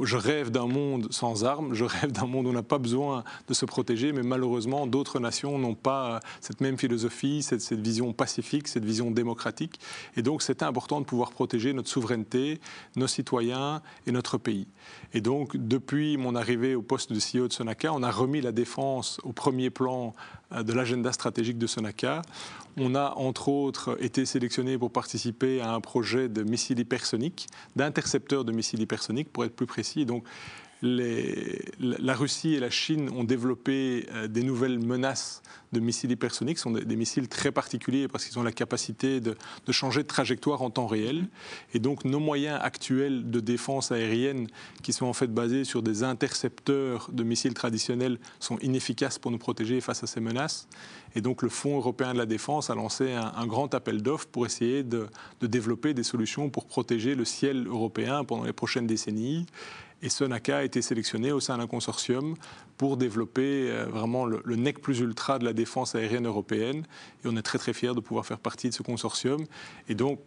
Je 0.00 0.16
rêve 0.16 0.50
d'un 0.50 0.66
monde 0.66 1.08
sans 1.10 1.44
armes, 1.44 1.74
je 1.74 1.84
rêve 1.84 2.12
d'un 2.12 2.26
monde 2.26 2.46
où 2.46 2.50
on 2.50 2.52
n'a 2.52 2.62
pas 2.62 2.78
besoin 2.78 3.24
de 3.48 3.54
se 3.54 3.64
protéger, 3.66 4.12
mais 4.12 4.22
malheureusement, 4.22 4.86
d'autres 4.86 5.18
nations 5.18 5.58
n'ont 5.58 5.74
pas 5.74 6.20
cette 6.40 6.60
même 6.60 6.78
philosophie, 6.78 7.42
cette, 7.42 7.72
vision 7.72 8.12
pacifique, 8.12 8.68
cette 8.68 8.84
vision 8.84 9.10
démocratique. 9.10 9.80
Et 10.16 10.22
donc, 10.22 10.42
c'est 10.42 10.62
important 10.62 11.00
de 11.00 11.04
pouvoir 11.04 11.30
protéger 11.30 11.72
notre 11.72 11.88
souveraineté, 11.88 12.60
nos 12.96 13.08
citoyens 13.08 13.82
et 14.06 14.12
notre 14.12 14.38
pays. 14.38 14.68
Et 15.12 15.20
donc, 15.20 15.56
depuis 15.56 16.16
mon 16.16 16.34
arrivée 16.34 16.74
au 16.74 16.82
poste 16.82 17.12
de 17.12 17.18
CEO 17.18 17.48
de 17.48 17.52
Sonaka, 17.52 17.92
on 17.92 18.02
a 18.02 18.10
remis 18.10 18.40
la 18.40 18.52
défense 18.52 19.20
au 19.24 19.32
premier 19.32 19.70
plan 19.70 20.14
euh, 20.14 20.37
de 20.50 20.72
l'agenda 20.72 21.12
stratégique 21.12 21.58
de 21.58 21.66
Sonaka. 21.66 22.22
On 22.76 22.94
a, 22.94 23.14
entre 23.16 23.48
autres, 23.48 23.96
été 24.02 24.24
sélectionné 24.24 24.78
pour 24.78 24.92
participer 24.92 25.60
à 25.60 25.72
un 25.72 25.80
projet 25.80 26.28
de 26.28 26.42
missiles 26.42 26.78
hypersoniques, 26.78 27.48
d'intercepteurs 27.76 28.44
de 28.44 28.52
missiles 28.52 28.80
hypersoniques, 28.80 29.32
pour 29.32 29.44
être 29.44 29.54
plus 29.54 29.66
précis. 29.66 30.06
Donc, 30.06 30.24
la 30.82 32.14
Russie 32.14 32.54
et 32.54 32.60
la 32.60 32.70
Chine 32.70 33.10
ont 33.10 33.24
développé 33.24 34.06
euh, 34.12 34.28
des 34.28 34.42
nouvelles 34.42 34.78
menaces 34.78 35.42
de 35.72 35.80
missiles 35.80 36.10
hypersoniques. 36.10 36.58
Ce 36.58 36.64
sont 36.64 36.70
des, 36.70 36.96
missiles 36.96 37.28
très 37.28 37.52
particuliers 37.52 38.08
parce 38.08 38.24
qu'ils 38.24 38.38
ont 38.38 38.42
la 38.42 38.52
capacité 38.52 39.20
de, 39.20 39.36
changer 39.70 40.02
de 40.02 40.06
trajectoire 40.06 40.62
en 40.62 40.70
temps 40.70 40.86
réel. 40.86 41.26
Et 41.74 41.78
donc 41.78 42.04
nos 42.04 42.20
moyens 42.20 42.58
actuels 42.62 43.30
de 43.30 43.40
défense 43.40 43.92
aérienne, 43.92 44.46
qui 44.82 44.92
sont 44.92 45.06
en 45.06 45.12
fait 45.12 45.32
basés 45.32 45.64
sur 45.64 45.82
des 45.82 46.04
intercepteurs 46.04 47.10
de 47.12 47.22
missiles 47.22 47.54
traditionnels, 47.54 48.18
sont 48.38 48.58
inefficaces 48.60 49.18
pour 49.18 49.30
nous 49.30 49.38
protéger 49.38 49.80
face 49.80 50.02
à 50.04 50.06
ces 50.06 50.20
menaces. 50.20 50.68
Et 51.14 51.20
donc 51.20 51.42
le 51.42 51.48
Fonds 51.48 51.76
européen 51.76 52.12
de 52.12 52.18
la 52.18 52.26
défense 52.26 52.70
a 52.70 52.74
lancé 52.74 53.12
un, 53.12 53.46
grand 53.46 53.74
appel 53.74 54.02
d'offres 54.02 54.28
pour 54.28 54.46
essayer 54.46 54.82
de, 54.82 55.08
de 55.40 55.46
développer 55.46 55.94
des 55.94 56.02
solutions 56.02 56.50
pour 56.50 56.66
protéger 56.66 57.14
le 57.14 57.24
ciel 57.24 57.66
européen 57.66 58.24
pendant 58.24 58.44
les 58.44 58.52
prochaines 58.52 58.86
décennies. 58.86 59.46
Et 60.02 60.08
Sonaka 60.08 60.58
a 60.58 60.62
été 60.62 60.80
sélectionné 60.80 61.32
au 61.32 61.40
sein 61.40 61.58
d'un 61.58 61.66
consortium 61.66 62.34
pour 62.76 62.96
développer 62.96 63.70
euh, 63.70 63.86
vraiment 63.86 64.26
le, 64.26 64.42
nec 64.56 64.80
plus 64.80 65.00
ultra 65.00 65.38
de 65.38 65.44
la 65.44 65.52
défense 65.52 65.94
aérienne 65.94 66.26
européenne. 66.26 66.84
Et 67.24 67.28
on 67.28 67.36
est 67.36 67.42
très 67.42 67.58
très 67.58 67.72
fiers 67.72 67.94
de 67.94 68.00
pouvoir 68.00 68.24
faire 68.24 68.38
partie 68.38 68.68
de 68.68 68.74
ce 68.74 68.82
consortium 68.82 69.44
et 69.88 69.94
donc 69.94 70.20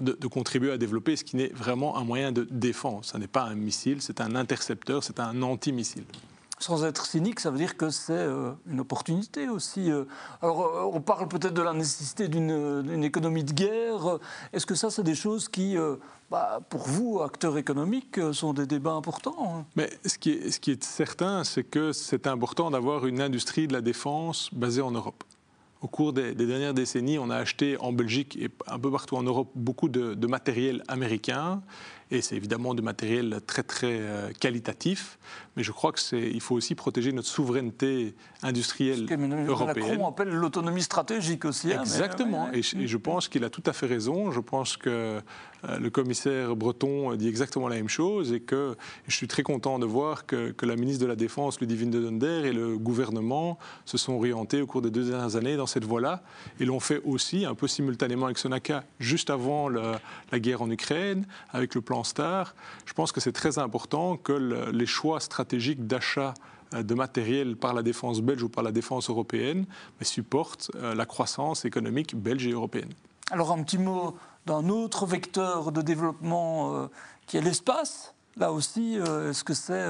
de, 0.00 0.26
contribuer 0.26 0.72
à 0.72 0.78
développer 0.78 1.16
ce 1.16 1.24
qui 1.24 1.36
n'est 1.36 1.48
vraiment 1.48 1.96
un 1.96 2.04
moyen 2.04 2.30
de 2.30 2.46
défense. 2.50 3.12
Ce 3.12 3.18
n'est 3.18 3.26
pas 3.26 3.44
un 3.44 3.54
missile, 3.54 4.02
c'est 4.02 4.20
un 4.20 4.36
intercepteur, 4.36 5.02
c'est 5.02 5.20
un 5.20 5.42
anti-missile 5.42 6.04
sans 6.58 6.84
être 6.84 7.04
cynique, 7.04 7.40
ça 7.40 7.50
veut 7.50 7.58
dire 7.58 7.76
que 7.76 7.90
c'est 7.90 8.12
euh, 8.12 8.52
une 8.66 8.80
opportunité 8.80 9.48
aussi. 9.48 9.90
Euh. 9.90 10.04
Alors, 10.40 10.62
euh, 10.62 10.90
on 10.90 11.00
parle 11.00 11.28
peut-être 11.28 11.52
de 11.52 11.62
la 11.62 11.74
nécessité 11.74 12.28
d'une 12.28 13.04
économie 13.04 13.44
de 13.44 13.52
guerre. 13.52 14.18
Est-ce 14.52 14.64
que 14.64 14.74
ça, 14.74 14.90
c'est 14.90 15.02
des 15.02 15.14
choses 15.14 15.48
qui, 15.48 15.76
bah, 16.30 16.60
pour 16.70 16.88
vous, 16.88 17.20
acteurs 17.20 17.58
économiques, 17.58 18.18
sont 18.32 18.54
des 18.54 18.66
débats 18.66 18.92
importants 18.92 19.58
hein? 19.58 19.64
Mais 19.76 19.90
ce 20.06 20.16
qui 20.18 20.30
est, 20.30 20.84
certain, 20.84 21.44
c'est 21.44 21.64
que 21.64 21.92
c'est 21.92 22.26
important 22.26 22.70
d'avoir 22.70 23.06
une 23.06 23.20
industrie 23.20 23.68
de 23.68 23.74
la 23.74 23.82
défense 23.82 24.48
basée 24.52 24.82
en 24.82 24.90
Europe. 24.90 25.24
Au 25.82 25.88
cours 25.88 26.14
des, 26.14 26.34
dernières 26.34 26.72
décennies, 26.72 27.18
on 27.18 27.28
a 27.28 27.36
acheté 27.36 27.76
en 27.80 27.92
Belgique 27.92 28.36
et 28.40 28.48
un 28.66 28.78
peu 28.78 28.90
partout 28.90 29.16
en 29.16 29.22
Europe 29.22 29.50
beaucoup 29.54 29.90
de, 29.90 30.26
matériel 30.26 30.82
américain 30.88 31.62
et 32.10 32.22
c'est 32.22 32.36
évidemment 32.36 32.72
du 32.72 32.82
matériel 32.82 33.40
très 33.46 33.62
très 33.62 34.00
qualitatif, 34.40 35.18
mais 35.56 35.62
je 35.62 35.72
crois 35.72 35.92
qu'il 35.92 36.40
faut 36.40 36.54
aussi 36.54 36.74
protéger 36.74 37.12
notre 37.12 37.28
souveraineté 37.28 38.14
industrielle 38.42 39.06
Ce 39.08 39.48
européenne. 39.48 39.88
Macron 39.88 40.08
appelle 40.08 40.28
l'autonomie 40.28 40.82
stratégique 40.82 41.46
aussi. 41.46 41.72
Hein, 41.72 41.80
Exactement, 41.80 42.50
et, 42.52 42.62
je 42.62 42.96
pense 42.98 43.28
qu'il 43.28 43.42
a 43.44 43.50
tout 43.50 43.62
à 43.64 43.72
fait 43.72 43.86
raison. 43.86 44.30
Je 44.30 44.40
pense 44.40 44.76
que 44.76 44.90
euh, 45.68 45.78
le 45.78 45.88
commissaire 45.88 46.54
Breton 46.54 47.14
dit 47.14 47.28
exactement 47.28 47.68
la 47.68 47.76
même 47.76 47.88
chose 47.88 48.32
et 48.32 48.40
que 48.40 48.76
je 49.08 49.16
suis 49.16 49.28
très 49.28 49.42
content 49.42 49.78
de 49.78 49.86
voir 49.86 50.26
que, 50.26 50.54
la 50.62 50.76
ministre 50.76 51.02
de 51.02 51.08
la 51.08 51.16
Défense, 51.16 51.60
Ludivine 51.60 51.90
de 51.90 52.00
Dunder, 52.00 52.46
et 52.46 52.52
le 52.52 52.76
gouvernement 52.76 53.58
se 53.84 53.96
sont 53.96 54.14
orientés 54.14 54.60
au 54.60 54.66
cours 54.66 54.82
des 54.82 54.90
deux 54.90 55.04
dernières 55.04 55.36
années 55.36 55.56
dans 55.56 55.66
cette 55.66 55.84
voie-là 55.84 56.22
et 56.60 56.64
l'ont 56.64 56.80
fait 56.80 57.00
aussi 57.04 57.46
un 57.46 57.54
peu 57.54 57.68
simultanément 57.68 58.26
avec 58.26 58.36
Sonaka, 58.36 58.84
juste 58.98 59.30
avant 59.30 59.68
la 59.68 60.38
guerre 60.38 60.60
en 60.60 60.70
Ukraine, 60.70 61.24
avec 61.50 61.74
le 61.74 61.80
plan 61.80 62.02
Star, 62.04 62.54
je 62.84 62.92
pense 62.92 63.12
que 63.12 63.20
c'est 63.20 63.32
très 63.32 63.58
important 63.58 64.16
que 64.16 64.32
les 64.72 64.86
choix 64.86 65.20
stratégiques 65.20 65.45
d'achat 65.86 66.34
euh, 66.74 66.82
de 66.82 66.94
matériel 66.94 67.56
par 67.56 67.74
la 67.74 67.82
défense 67.82 68.20
belge 68.20 68.42
ou 68.42 68.48
par 68.48 68.64
la 68.64 68.72
défense 68.72 69.08
européenne 69.08 69.66
supportent 70.02 70.70
euh, 70.74 70.94
la 70.94 71.06
croissance 71.06 71.64
économique 71.64 72.16
belge 72.16 72.46
et 72.46 72.50
européenne. 72.50 72.92
Alors 73.30 73.52
un 73.52 73.62
petit 73.62 73.78
mot 73.78 74.16
d'un 74.46 74.68
autre 74.68 75.06
vecteur 75.06 75.70
de 75.70 75.80
développement 75.82 76.74
euh, 76.74 76.86
qui 77.26 77.36
est 77.36 77.40
l'espace. 77.40 78.14
Là 78.36 78.52
aussi, 78.52 78.96
est-ce 78.96 79.42
que 79.44 79.54
c'est 79.54 79.82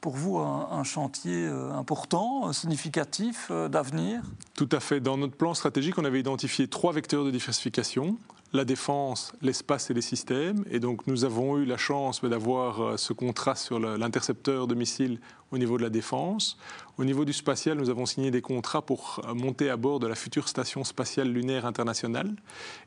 pour 0.00 0.16
vous 0.16 0.38
un, 0.38 0.82
chantier 0.82 1.46
important, 1.46 2.52
significatif 2.52 3.52
d'avenir? 3.52 4.20
Tout 4.54 4.68
à 4.72 4.80
fait. 4.80 4.98
Dans 4.98 5.16
notre 5.16 5.36
plan 5.36 5.54
stratégique, 5.54 5.96
on 5.96 6.04
avait 6.04 6.18
identifié 6.18 6.66
trois 6.66 6.92
vecteurs 6.92 7.24
de 7.24 7.30
diversification 7.30 8.18
la 8.52 8.64
défense, 8.64 9.32
l'espace 9.42 9.90
et 9.90 9.94
les 9.94 10.00
systèmes. 10.00 10.64
Et 10.70 10.80
donc 10.80 11.06
nous 11.06 11.24
avons 11.24 11.58
eu 11.58 11.64
la 11.64 11.76
chance 11.76 12.24
d'avoir 12.24 12.80
euh, 12.80 12.96
ce 12.96 13.12
contrat 13.12 13.54
sur 13.54 13.78
l'intercepteur 13.78 14.66
de 14.66 14.74
missiles 14.74 15.20
au 15.50 15.58
niveau 15.58 15.78
de 15.78 15.82
la 15.82 15.90
défense. 15.90 16.58
Au 16.98 17.04
niveau 17.04 17.24
du 17.24 17.32
spatial, 17.32 17.78
nous 17.78 17.90
avons 17.90 18.06
signé 18.06 18.30
des 18.30 18.42
contrats 18.42 18.82
pour 18.82 19.20
monter 19.34 19.70
à 19.70 19.76
bord 19.76 20.00
de 20.00 20.06
la 20.06 20.14
future 20.14 20.48
station 20.48 20.84
spatiale 20.84 21.28
lunaire 21.28 21.64
internationale. 21.64 22.34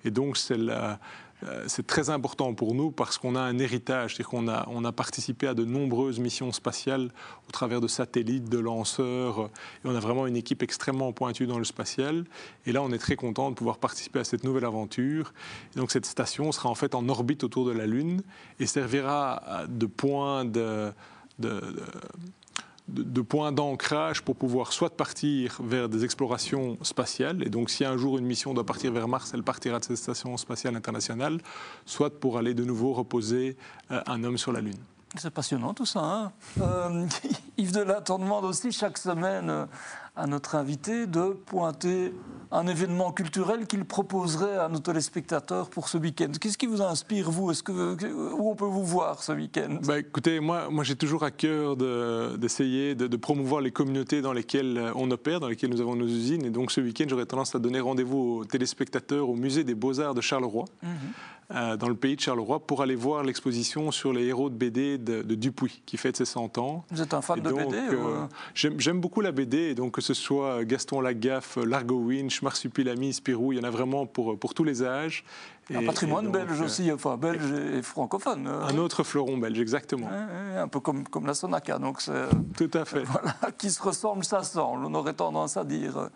Et 0.03 0.11
donc, 0.11 0.37
c'est 0.37 0.57
la, 0.57 0.91
euh, 0.91 0.95
c'est 1.67 1.87
très 1.87 2.09
important 2.09 2.53
pour 2.53 2.75
nous 2.75 2.91
parce 2.91 3.17
qu'on 3.17 3.35
a 3.35 3.41
un 3.41 3.57
héritage, 3.57 4.15
c'est-à-dire 4.15 4.29
qu'on 4.29 4.47
a, 4.47 4.67
on 4.69 4.85
a 4.85 4.91
participé 4.91 5.47
à 5.47 5.53
de 5.53 5.65
nombreuses 5.65 6.19
missions 6.19 6.51
spatiales 6.51 7.09
au 7.47 7.51
travers 7.51 7.81
de 7.81 7.87
satellites, 7.87 8.49
de 8.49 8.59
lanceurs, 8.59 9.49
et 9.83 9.87
on 9.87 9.95
a 9.95 9.99
vraiment 9.99 10.27
une 10.27 10.35
équipe 10.35 10.63
extrêmement 10.63 11.11
pointue 11.13 11.47
dans 11.47 11.57
le 11.57 11.65
spatial. 11.65 12.25
Et 12.65 12.71
là, 12.71 12.81
on 12.83 12.91
est 12.91 12.99
très 12.99 13.15
content 13.15 13.49
de 13.49 13.55
pouvoir 13.55 13.77
participer 13.77 14.19
à 14.19 14.23
cette 14.23 14.43
nouvelle 14.43 14.65
aventure. 14.65 15.33
Donc 15.75 15.91
cette 15.91 16.05
station 16.05 16.51
sera 16.51 16.69
en 16.69 16.75
fait 16.75 16.95
en 16.95 17.07
orbite 17.09 17.43
autour 17.43 17.65
de 17.65 17.71
la 17.71 17.87
Lune 17.87 18.21
et 18.59 18.67
servira 18.67 19.65
de 19.67 19.85
point 19.85 20.45
de 20.45 20.91
de, 21.39 21.59
points 23.27 23.51
d'ancrage 23.51 24.21
pour 24.21 24.35
pouvoir 24.35 24.73
soit 24.73 24.95
partir 24.95 25.59
vers 25.63 25.89
des 25.89 26.03
explorations 26.03 26.77
spatiales, 26.81 27.45
et 27.45 27.49
donc 27.49 27.69
si 27.69 27.85
un 27.85 27.97
jour 27.97 28.17
une 28.17 28.25
mission 28.25 28.53
doit 28.53 28.65
partir 28.65 28.91
vers 28.91 29.07
Mars, 29.07 29.31
elle 29.33 29.43
partira 29.43 29.79
de 29.79 29.85
cette 29.85 29.97
station 29.97 30.35
spatiale 30.37 30.75
internationale, 30.75 31.39
soit 31.85 32.19
pour 32.19 32.37
aller 32.37 32.53
de 32.53 32.63
nouveau 32.63 32.93
reposer 32.93 33.57
euh, 33.91 34.01
un 34.07 34.23
homme 34.23 34.37
sur 34.37 34.51
la 34.51 34.61
Lune. 34.61 34.79
C'est 35.17 35.29
passionnant 35.29 35.73
tout 35.73 35.85
ça. 35.85 35.99
Hein 35.99 36.31
euh, 36.61 37.05
Yves 37.57 37.73
Delatte, 37.73 38.09
on 38.09 38.19
demande 38.19 38.45
aussi 38.45 38.71
chaque 38.71 38.97
semaine 38.97 39.49
euh, 39.49 39.65
à 40.15 40.25
notre 40.25 40.55
invité 40.55 41.05
de 41.05 41.31
pointer 41.45 42.13
un 42.51 42.67
événement 42.67 43.11
culturel 43.11 43.65
qu'il 43.67 43.83
proposerait 43.85 44.57
à 44.57 44.69
nos 44.69 44.79
téléspectateurs 44.79 45.69
pour 45.69 45.89
ce 45.89 45.97
week-end. 45.97 46.31
Qu'est-ce 46.39 46.57
qui 46.57 46.65
vous 46.65 46.81
inspire, 46.81 47.29
vous? 47.29 47.51
Est-ce 47.51 47.63
que, 47.63 47.71
Où 48.33 48.49
on 48.49 48.55
peut 48.55 48.65
vous 48.65 48.85
voir 48.85 49.23
ce 49.23 49.33
week-end? 49.33 49.79
Bah, 49.85 49.99
Écoutez, 49.99 50.39
moi, 50.39 50.69
moi 50.69 50.83
j'ai 50.83 50.95
toujours 50.95 51.23
à 51.23 51.31
cœur 51.31 51.75
d'essayer 52.37 52.95
de, 52.95 53.17
promouvoir 53.17 53.61
les 53.61 53.71
communautés 53.71 54.21
dans 54.21 54.33
lesquelles 54.33 54.91
on 54.95 55.09
opère, 55.11 55.39
dans 55.39 55.47
lesquelles 55.47 55.69
nous 55.69 55.81
avons 55.81 55.95
nos 55.95 56.07
usines. 56.07 56.45
Et 56.45 56.49
donc 56.49 56.71
ce 56.71 56.81
week-end, 56.81 57.05
j'aurais 57.07 57.25
tendance 57.25 57.53
à 57.55 57.59
donner 57.59 57.79
rendez-vous 57.79 58.39
aux 58.39 58.45
téléspectateurs 58.45 59.29
au 59.29 59.35
musée 59.35 59.63
des 59.63 59.75
beaux-arts 59.75 60.15
de 60.15 60.21
Charleroi. 60.21 60.65
Mhm. 60.83 60.89
Euh, 61.53 61.75
dans 61.75 61.89
le 61.89 61.95
pays 61.95 62.15
de 62.15 62.21
Charleroi 62.21 62.59
pour 62.59 62.81
aller 62.81 62.95
voir 62.95 63.23
l'exposition 63.23 63.91
sur 63.91 64.13
les 64.13 64.25
héros 64.25 64.49
de 64.49 64.55
BD 64.55 64.97
de, 64.97 65.21
Dupuis 65.35 65.81
qui 65.85 65.97
fête 65.97 66.15
ses 66.17 66.25
100 66.25 66.57
ans. 66.57 66.85
Vous 66.91 67.01
êtes 67.01 67.13
un 67.13 67.21
fan 67.21 67.41
de 67.41 67.51
BD 67.51 67.77
euh, 67.77 68.25
J'aime 68.53 68.99
beaucoup 69.01 69.21
la 69.21 69.31
BD, 69.31 69.57
et 69.57 69.75
donc 69.75 69.93
que 69.95 70.01
ce 70.01 70.13
soit 70.13 70.63
Gaston 70.63 71.01
Lagaffe, 71.01 71.57
Largo 71.57 71.95
Winch, 71.95 72.41
Marsupilami, 72.41 73.13
Spirou, 73.13 73.53
il 73.53 73.59
y 73.59 73.61
en 73.61 73.63
a 73.63 73.69
vraiment 73.69 74.05
pour, 74.05 74.37
pour 74.37 74.53
tous 74.53 74.63
les 74.63 74.83
âges. 74.83 75.23
Un 75.73 75.85
patrimoine 75.85 76.31
belge 76.31 76.59
euh, 76.59 76.65
aussi, 76.65 76.91
enfin 76.91 77.17
belge 77.17 77.51
et 77.51 77.81
francophone. 77.81 78.47
Un 78.47 78.77
autre 78.77 79.03
fleuron 79.03 79.37
belge, 79.37 79.59
exactement. 79.59 80.09
un 80.09 80.67
peu 80.67 80.79
comme, 80.79 81.07
comme 81.07 81.25
la 81.25 81.33
Sonaca, 81.33 81.79
donc 81.79 82.01
Tout 82.57 82.71
à 82.73 82.85
fait. 82.85 83.03
Voilà, 83.11 83.35
qui 83.57 83.71
se 83.71 83.81
ressemble, 83.81 84.23
ça 84.23 84.43
semble, 84.43 84.85
on 84.85 84.93
aurait 84.93 85.13
tendance 85.13 85.57
à 85.57 85.63
dire. 85.63 86.09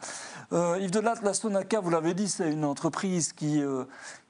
Euh, 0.53 0.77
Yves 0.79 0.91
Delatte, 0.91 1.21
la 1.23 1.33
Sonaca, 1.33 1.79
vous 1.79 1.89
l'avez 1.89 2.13
dit, 2.13 2.27
c'est 2.27 2.51
une 2.51 2.63
entreprise 2.63 3.33
qui, 3.33 3.61
euh, 3.61 3.83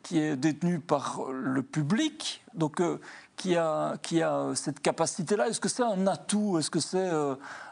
qui 0.06 0.20
est 0.20 0.36
détenue 0.36 0.80
par 0.80 1.32
le 1.32 1.63
public, 1.63 2.44
donc 2.54 2.80
qui, 3.36 3.56
a, 3.56 3.98
qui 4.04 4.22
a 4.22 4.52
cette 4.54 4.80
capacité-là. 4.80 5.50
Est-ce 5.50 5.60
que 5.60 5.68
c'est 5.68 5.84
un 5.84 6.06
atout? 6.06 6.60
Est-ce 6.60 6.70
que 6.70 6.80
c'est 6.80 7.10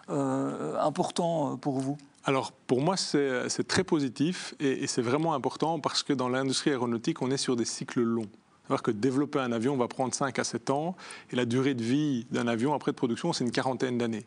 important 0.10 1.58
pour 1.58 1.80
vous? 1.80 1.96
Alors 2.26 2.54
pour 2.54 2.82
moi 2.82 2.96
c'est 2.98 3.68
très 3.68 3.84
positif 3.84 4.56
et, 4.60 4.88
c'est 4.88 5.02
vraiment 5.02 5.34
important 5.34 5.80
parce 5.80 6.04
que 6.04 6.14
dans 6.14 6.30
l'industrie 6.30 6.70
aéronautique 6.72 7.22
on 7.22 7.30
est 7.32 7.38
sur 7.38 7.56
des 7.56 7.66
cycles 7.66 8.02
longs. 8.02 8.30
cest 8.70 8.82
que 8.82 8.92
développer 8.92 9.40
un 9.40 9.52
avion 9.52 9.76
va 9.76 9.90
prendre 9.90 10.14
5 10.14 10.40
à 10.40 10.44
7 10.46 10.70
ans 10.70 10.96
et 11.32 11.36
la 11.36 11.44
durée 11.46 11.74
de 11.74 11.84
vie 11.84 12.26
d'un 12.32 12.48
avion 12.48 12.74
après 12.74 12.92
de 12.94 12.96
production 12.96 13.34
c'est 13.34 13.44
une 13.44 13.52
quarantaine 13.52 13.98
d'années. 13.98 14.26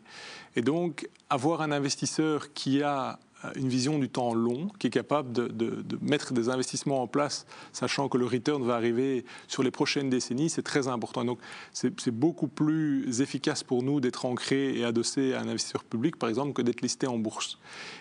Et 0.55 0.61
donc 0.61 1.09
avoir 1.31 1.61
un 1.61 1.71
investisseur 1.71 2.53
qui 2.53 2.83
a 2.83 3.13
euh, 3.13 3.26
une 3.55 3.69
vision 3.69 3.99
du 3.99 4.09
temps 4.09 4.33
long, 4.33 4.69
qui 4.79 4.87
est 4.87 4.91
capable 4.91 5.31
de, 5.31 5.85
mettre 6.01 6.33
des 6.33 6.49
investissements 6.49 7.03
en 7.03 7.07
place, 7.07 7.45
sachant 7.71 8.09
que 8.09 8.17
le 8.17 8.25
return 8.25 8.63
va 8.63 8.75
arriver 8.75 9.25
sur 9.47 9.63
les 9.63 9.71
prochaines 9.71 10.09
décennies, 10.09 10.49
c'est 10.49 10.63
très 10.63 10.87
important. 10.87 11.23
Donc, 11.23 11.39
c'est 11.73 12.11
beaucoup 12.11 12.47
plus 12.47 13.21
efficace 13.21 13.63
pour 13.63 13.83
nous 13.83 13.99
d'être 13.99 14.25
ancré 14.25 14.77
et 14.77 14.83
adossé 14.83 15.33
à 15.33 15.41
un 15.41 15.47
investisseur 15.47 15.83
public, 15.83 16.15
par 16.15 16.29
exemple, 16.29 16.53
que 16.53 16.61
d'être 16.61 16.81
listé 16.81 17.07
en 17.07 17.17
bourse. 17.17 17.59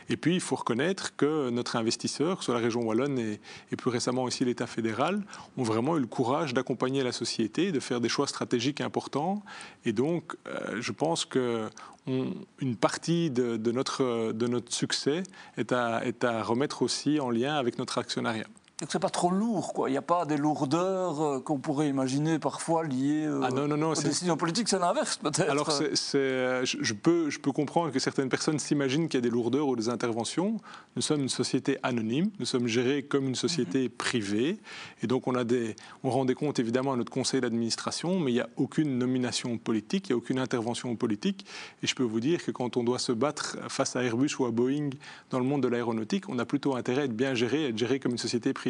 Et 0.09 0.17
puis, 0.17 0.35
il 0.35 0.41
faut 0.41 0.57
reconnaître 0.57 1.17
que 1.17 1.51
notre 1.51 1.77
investisseur, 1.77 2.43
soit 2.43 2.55
la 2.55 2.61
région 2.61 2.83
Wallonne 2.83 3.19
et, 3.19 3.41
plus 3.77 3.91
récemment 3.91 4.23
aussi 4.23 4.45
l'État 4.45 4.67
fédéral, 4.67 5.23
ont 5.59 5.63
vraiment 5.63 5.97
eu 5.97 6.01
le 6.01 6.07
courage 6.07 6.55
d'accompagner 6.55 7.03
la 7.03 7.13
société, 7.13 7.73
de 7.73 7.81
faire 7.81 8.01
des 8.01 8.09
choix 8.09 8.27
stratégiques 8.27 8.81
importants. 8.81 9.43
Et 9.85 9.93
donc, 9.93 10.35
euh, 10.47 10.81
je 10.81 10.93
pense 10.93 11.25
que 11.25 11.69
une 12.07 12.77
partie 12.77 13.31
de, 13.31 13.73
notre, 13.73 14.33
succès 14.69 15.23
est 15.57 15.73
à 15.73 16.43
remettre 16.43 16.83
aussi 16.83 17.21
en 17.21 17.31
lien 17.31 17.55
avec 17.55 17.79
notre 17.79 17.99
actionnariat. 17.99 18.47
Donc 18.79 18.91
c'est 18.93 18.99
pas 18.99 19.09
trop 19.09 19.31
lourd, 19.31 19.73
quoi. 19.73 19.89
Il 19.89 19.93
n'y 19.93 19.99
a 19.99 20.03
pas 20.03 20.27
des 20.27 20.37
lourdeurs 20.37 21.23
euh, 21.23 21.41
qu'on 21.41 21.57
pourrait 21.59 21.89
imaginer 21.89 22.39
parfois 22.39 22.85
liées 22.85 23.25
euh, 23.25 23.41
ah 23.43 23.49
non, 23.49 23.67
non, 23.67 23.79
non, 23.79 23.93
aux 23.93 23.95
décisions 23.95 24.37
politiques. 24.37 24.69
C'est 24.69 24.79
l'inverse, 24.79 25.17
peut-être. 25.17 25.49
Alors, 25.49 25.71
euh, 25.71 26.63
je, 26.63 26.93
peux, 26.93 27.31
je 27.31 27.39
peux 27.39 27.53
comprendre 27.53 27.91
que 27.91 27.99
certaines 27.99 28.29
personnes 28.29 28.59
s'imaginent 28.59 29.09
qu'il 29.09 29.17
y 29.17 29.23
a 29.23 29.27
des 29.27 29.31
lourdeurs 29.31 29.67
ou 29.67 29.77
des 29.77 29.89
interventions. 29.89 30.61
Nous 30.95 31.01
sommes 31.01 31.23
une 31.23 31.31
société 31.31 31.79
anonyme. 31.83 32.29
Nous 32.39 32.45
sommes 32.45 32.67
gérés 32.67 33.03
comme 33.03 33.27
une 33.29 33.35
société 33.35 33.85
mhm. 33.85 33.89
privée. 33.89 34.59
Et 35.03 35.07
donc, 35.07 35.27
on, 35.27 35.35
a 35.37 35.45
des, 35.45 35.75
on 36.05 36.11
rend 36.11 36.27
des 36.27 36.35
comptes, 36.35 36.59
évidemment, 36.59 36.93
à 36.93 36.97
notre 36.97 37.13
conseil 37.13 37.41
d'administration, 37.41 38.21
mais 38.21 38.33
il 38.33 38.35
n'y 38.35 38.41
a 38.41 38.51
aucune 38.59 38.99
nomination 38.99 39.57
politique, 39.57 40.11
il 40.11 40.13
n'y 40.13 40.17
a 40.17 40.19
aucune 40.19 40.39
intervention 40.39 40.95
politique. 40.97 41.47
Et 41.83 41.87
je 41.87 41.95
peux 41.95 42.03
vous 42.03 42.21
dire 42.21 42.45
que 42.45 42.51
quand 42.51 42.77
on 42.77 42.85
doit 42.85 42.99
se 42.99 43.13
battre 43.13 43.57
face 43.71 43.97
à 43.97 44.05
Airbus 44.05 44.37
ou 44.39 44.45
à 44.45 44.51
Boeing 44.51 44.91
dans 45.31 45.39
le 45.39 45.47
monde 45.47 45.63
de 45.63 45.69
l'aéronautique, 45.69 46.29
on 46.29 46.39
a 46.39 46.45
plutôt 46.45 46.77
intérêt 46.77 47.01
à 47.01 47.05
être 47.07 47.17
bien 47.17 47.33
géré, 47.33 47.65
à 47.65 47.69
être 47.69 47.79
géré 47.79 48.01
comme 48.01 48.13
une 48.13 48.19
société 48.19 48.53
privée. 48.53 48.66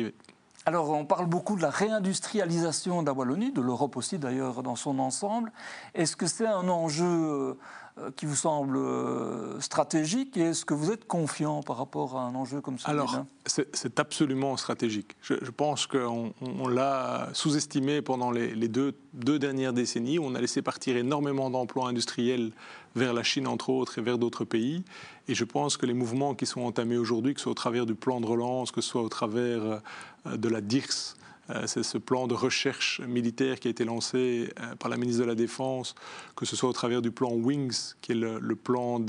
Alors, 0.68 0.90
on 0.90 1.04
parle 1.04 1.26
beaucoup 1.26 1.54
de 1.54 1.62
la 1.62 1.70
réindustrialisation 1.70 3.02
de 3.02 3.06
la 3.06 3.12
Wallonie, 3.12 3.52
de 3.52 3.60
l'Europe 3.60 3.96
aussi 3.96 4.18
d'ailleurs 4.18 4.64
dans 4.64 4.74
son 4.74 4.98
ensemble. 4.98 5.52
Est-ce 5.94 6.16
que 6.16 6.26
c'est 6.26 6.46
un 6.46 6.68
enjeu 6.68 7.04
euh, 7.06 7.58
qui 8.14 8.26
vous 8.26 8.36
semble 8.36 8.76
euh, 8.76 9.58
stratégique 9.60 10.36
et 10.36 10.40
est-ce 10.40 10.66
que 10.66 10.74
vous 10.74 10.90
êtes 10.90 11.06
confiant 11.06 11.62
par 11.62 11.78
rapport 11.78 12.18
à 12.18 12.24
un 12.24 12.34
enjeu 12.34 12.60
comme 12.60 12.78
celui-là? 12.78 13.02
Alors, 13.02 13.24
c'est 13.46 13.98
absolument 13.98 14.56
stratégique. 14.58 15.16
Je, 15.22 15.50
pense 15.50 15.86
qu'on 15.86 16.32
l'a 16.68 17.30
sous-estimé 17.32 18.02
pendant 18.02 18.30
les, 18.30 18.68
deux, 18.68 18.94
deux, 19.14 19.38
dernières 19.38 19.72
décennies. 19.72 20.18
On 20.18 20.34
a 20.34 20.40
laissé 20.40 20.60
partir 20.60 20.96
énormément 20.96 21.48
d'emplois 21.48 21.88
industriels 21.88 22.52
vers 22.96 23.14
la 23.14 23.22
Chine, 23.22 23.46
entre 23.46 23.70
autres, 23.70 23.98
et 23.98 24.02
vers 24.02 24.18
d'autres 24.18 24.44
pays. 24.44 24.84
Et 25.28 25.34
je 25.34 25.44
pense 25.44 25.78
que 25.78 25.86
les 25.86 25.94
mouvements 25.94 26.34
qui 26.34 26.44
sont 26.44 26.62
entamés 26.62 26.98
aujourd'hui, 26.98 27.32
que 27.32 27.40
ce 27.40 27.44
soit 27.44 27.52
au 27.52 27.56
travers 27.56 27.86
du 27.86 27.94
plan 27.94 28.20
de 28.20 28.26
relance, 28.26 28.72
que 28.72 28.82
ce 28.82 28.90
soit 28.90 29.02
au 29.02 29.08
travers 29.08 29.80
euh, 30.26 30.36
de 30.36 30.48
la 30.48 30.60
DIRS, 30.60 31.14
euh, 31.14 31.25
c'est 31.66 31.82
ce 31.82 31.98
plan 31.98 32.26
de 32.26 32.34
recherche 32.34 33.00
militaire 33.00 33.60
qui 33.60 33.68
a 33.68 33.70
été 33.70 33.84
lancé 33.84 34.52
euh, 34.60 34.74
par 34.76 34.90
la 34.90 34.96
ministre 34.96 35.22
de 35.22 35.26
la 35.26 35.34
Défense, 35.34 35.94
que 36.34 36.44
ce 36.44 36.56
soit 36.56 36.68
au 36.68 36.72
travers 36.72 37.02
du 37.02 37.10
plan 37.10 37.30
WINGS, 37.30 37.96
qui 38.00 38.12
est 38.12 38.14
le, 38.14 38.56
plan 38.56 39.00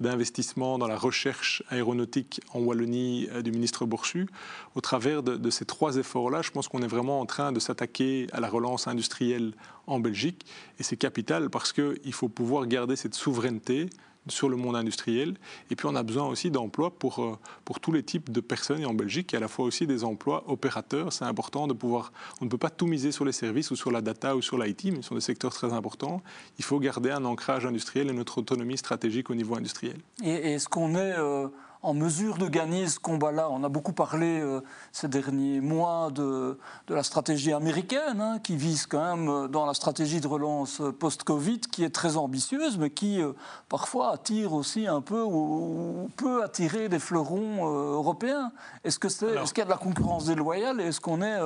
d'investissement 0.00 0.78
dans 0.78 0.88
la 0.88 0.96
recherche 0.96 1.62
aéronautique 1.68 2.40
en 2.52 2.60
Wallonie 2.60 3.28
du 3.44 3.52
ministre 3.52 3.86
Bourchu. 3.86 4.26
Au 4.74 4.80
travers 4.80 5.22
de 5.22 5.50
ces 5.50 5.64
trois 5.64 5.96
efforts-là, 5.96 6.42
je 6.42 6.50
pense 6.50 6.68
qu'on 6.68 6.82
est 6.82 6.88
vraiment 6.88 7.20
en 7.20 7.26
train 7.26 7.52
de 7.52 7.60
s'attaquer 7.60 8.26
à 8.32 8.40
la 8.40 8.48
relance 8.48 8.88
industrielle 8.88 9.52
en 9.86 10.00
Belgique. 10.00 10.46
Et 10.78 10.82
c'est 10.82 10.96
capital 10.96 11.50
parce 11.50 11.72
qu'il 11.72 12.12
faut 12.12 12.28
pouvoir 12.28 12.66
garder 12.66 12.96
cette 12.96 13.14
souveraineté 13.14 13.90
sur 14.28 14.48
le 14.48 14.56
monde 14.56 14.76
industriel. 14.76 15.34
Et 15.70 15.76
puis 15.76 15.86
on 15.86 15.94
a 15.94 16.02
besoin 16.02 16.26
aussi 16.26 16.50
d'emplois 16.50 16.90
pour, 16.90 17.22
euh, 17.22 17.38
pour 17.64 17.80
tous 17.80 17.92
les 17.92 18.02
types 18.02 18.30
de 18.30 18.40
personnes. 18.40 18.80
Et 18.80 18.86
en 18.86 18.94
Belgique, 18.94 19.32
il 19.32 19.34
y 19.34 19.36
a 19.36 19.38
à 19.38 19.40
la 19.40 19.48
fois 19.48 19.64
aussi 19.64 19.86
des 19.86 20.04
emplois 20.04 20.44
opérateurs. 20.48 21.12
C'est 21.12 21.24
important 21.24 21.66
de 21.66 21.72
pouvoir... 21.72 22.12
On 22.40 22.44
ne 22.44 22.50
peut 22.50 22.58
pas 22.58 22.70
tout 22.70 22.86
miser 22.86 23.12
sur 23.12 23.24
les 23.24 23.32
services 23.32 23.70
ou 23.70 23.76
sur 23.76 23.90
la 23.90 24.00
data 24.00 24.36
ou 24.36 24.42
sur 24.42 24.58
l'IT, 24.58 24.84
mais 24.86 25.02
ce 25.02 25.08
sont 25.08 25.14
des 25.14 25.20
secteurs 25.20 25.52
très 25.52 25.72
importants. 25.72 26.22
Il 26.58 26.64
faut 26.64 26.78
garder 26.78 27.10
un 27.10 27.24
ancrage 27.24 27.66
industriel 27.66 28.08
et 28.08 28.12
notre 28.12 28.38
autonomie 28.38 28.78
stratégique 28.78 29.30
au 29.30 29.34
niveau 29.34 29.56
industriel. 29.56 29.98
Et 30.22 30.54
est-ce 30.54 30.68
qu'on 30.68 30.94
est... 30.94 31.14
Euh, 31.18 31.48
en 31.86 31.94
mesure 31.94 32.36
de 32.36 32.48
gagner 32.48 32.88
ce 32.88 32.98
combat-là. 32.98 33.48
On 33.48 33.62
a 33.62 33.68
beaucoup 33.68 33.92
parlé 33.92 34.40
euh, 34.40 34.60
ces 34.90 35.06
derniers 35.06 35.60
mois 35.60 36.10
de, 36.10 36.58
de 36.88 36.94
la 36.94 37.04
stratégie 37.04 37.52
américaine, 37.52 38.20
hein, 38.20 38.40
qui 38.42 38.56
vise 38.56 38.86
quand 38.86 39.16
même 39.16 39.28
euh, 39.28 39.46
dans 39.46 39.66
la 39.66 39.72
stratégie 39.72 40.20
de 40.20 40.26
relance 40.26 40.80
euh, 40.80 40.90
post-Covid, 40.90 41.60
qui 41.60 41.84
est 41.84 41.94
très 41.94 42.16
ambitieuse, 42.16 42.76
mais 42.76 42.90
qui 42.90 43.20
parfois 43.68 44.10
attire 44.10 44.52
aussi 44.52 44.88
un 44.88 45.00
peu 45.00 45.22
ou, 45.22 46.10
peut 46.16 46.42
attirer 46.42 46.88
des 46.88 46.98
fleurons 46.98 47.64
européens. 47.66 48.50
Est-ce 48.82 48.98
que 48.98 49.08
c'est, 49.08 49.34
est-ce 49.34 49.54
qu'il 49.54 49.60
y 49.60 49.62
a 49.62 49.66
de 49.66 49.70
la 49.70 49.76
concurrence 49.76 50.24
déloyale 50.24 50.80
et 50.80 50.86
est-ce 50.86 51.00
qu'on 51.00 51.22
est 51.22 51.38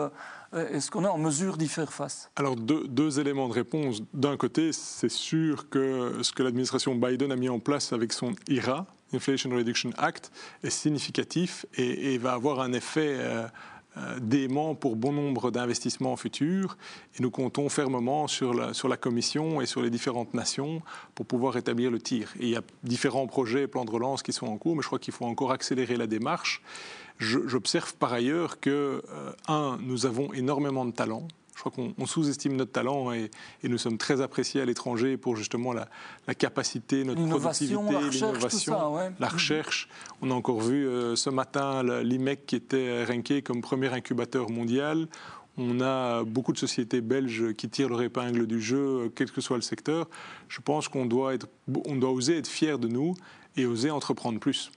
est-ce 0.52 0.90
qu'on 0.90 1.04
est 1.04 1.08
en 1.08 1.18
mesure 1.18 1.56
d'y 1.56 1.68
faire 1.68 1.92
face? 1.92 2.28
Alors, 2.34 2.56
deux, 2.56 2.88
deux, 2.88 3.20
éléments 3.20 3.48
de 3.48 3.52
réponse. 3.52 4.02
D'un 4.12 4.36
côté, 4.36 4.72
c'est 4.72 5.08
sûr 5.08 5.68
que 5.68 6.22
ce 6.22 6.32
que 6.32 6.42
l'administration 6.42 6.96
Biden 6.96 7.30
a 7.30 7.36
mis 7.36 7.48
en 7.48 7.60
place 7.60 7.92
avec 7.92 8.12
son 8.12 8.32
IRA, 8.48 8.86
Inflation 9.12 9.50
Reduction 9.50 9.90
Act 9.98 10.30
est 10.62 10.70
significatif 10.70 11.66
et, 11.76 12.18
va 12.18 12.32
avoir 12.32 12.60
un 12.60 12.72
effet 12.72 13.16
euh, 13.18 13.48
dément 14.20 14.74
pour 14.74 14.96
bon 14.96 15.12
nombre 15.12 15.50
d'investissements 15.50 16.16
futurs 16.16 16.76
et 17.18 17.22
nous 17.22 17.30
comptons 17.30 17.68
fermement 17.68 18.28
sur 18.28 18.54
la, 18.54 18.72
sur 18.72 18.88
la 18.88 18.96
Commission 18.96 19.60
et 19.60 19.66
sur 19.66 19.82
les 19.82 19.90
différentes 19.90 20.34
nations 20.34 20.82
pour 21.14 21.26
pouvoir 21.26 21.56
établir 21.56 21.90
le 21.90 22.00
tir. 22.00 22.32
Il 22.38 22.48
y 22.48 22.56
a 22.56 22.62
différents 22.84 23.26
projets, 23.26 23.66
plans 23.66 23.84
de 23.84 23.90
relance 23.90 24.22
qui 24.22 24.32
sont 24.32 24.46
en 24.46 24.58
cours, 24.58 24.76
mais 24.76 24.82
je 24.82 24.86
crois 24.86 24.98
qu'il 24.98 25.14
faut 25.14 25.26
encore 25.26 25.52
accélérer 25.52 25.96
la 25.96 26.06
démarche. 26.06 26.62
J'observe 27.18 27.94
par 27.96 28.14
ailleurs 28.14 28.60
que, 28.60 29.02
un, 29.46 29.78
nous 29.82 30.06
avons 30.06 30.32
énormément 30.32 30.86
de 30.86 30.92
talent 30.92 31.28
je 31.60 31.68
crois 31.68 31.84
qu'on 31.96 32.06
sous-estime 32.06 32.56
notre 32.56 32.72
talent 32.72 33.12
et, 33.12 33.30
nous 33.62 33.76
sommes 33.76 33.98
très 33.98 34.22
appréciés 34.22 34.62
à 34.62 34.64
l'étranger 34.64 35.18
pour 35.18 35.36
justement 35.36 35.74
la, 35.74 35.88
capacité, 36.34 37.04
notre 37.04 37.22
productivité, 37.26 37.74
l'innovation, 37.74 39.12
la 39.18 39.28
recherche. 39.28 39.88
On 40.22 40.30
a 40.30 40.34
encore 40.34 40.60
vu 40.60 40.86
euh, 40.86 41.16
ce 41.16 41.28
matin 41.28 41.82
l'IMEC 42.02 42.46
qui 42.46 42.56
était 42.56 43.04
ranké 43.04 43.42
comme 43.42 43.60
premier 43.60 43.92
incubateur 43.92 44.48
mondial. 44.48 45.06
On 45.58 45.82
a 45.82 46.24
beaucoup 46.24 46.54
de 46.54 46.58
sociétés 46.58 47.02
belges 47.02 47.52
qui 47.52 47.68
tirent 47.68 47.90
leur 47.90 48.00
épingle 48.00 48.46
du 48.46 48.62
jeu, 48.62 49.12
quel 49.14 49.30
que 49.30 49.42
soit 49.42 49.56
le 49.56 49.62
secteur. 49.62 50.08
Je 50.48 50.60
pense 50.62 50.88
qu'on 50.88 51.04
doit, 51.04 51.34
on 51.84 51.96
doit 51.96 52.10
oser 52.10 52.38
être 52.38 52.48
fier 52.48 52.78
de 52.78 52.88
nous 52.88 53.14
et 53.56 53.66
oser 53.66 53.90
entreprendre 53.90 54.40
plus. 54.40 54.72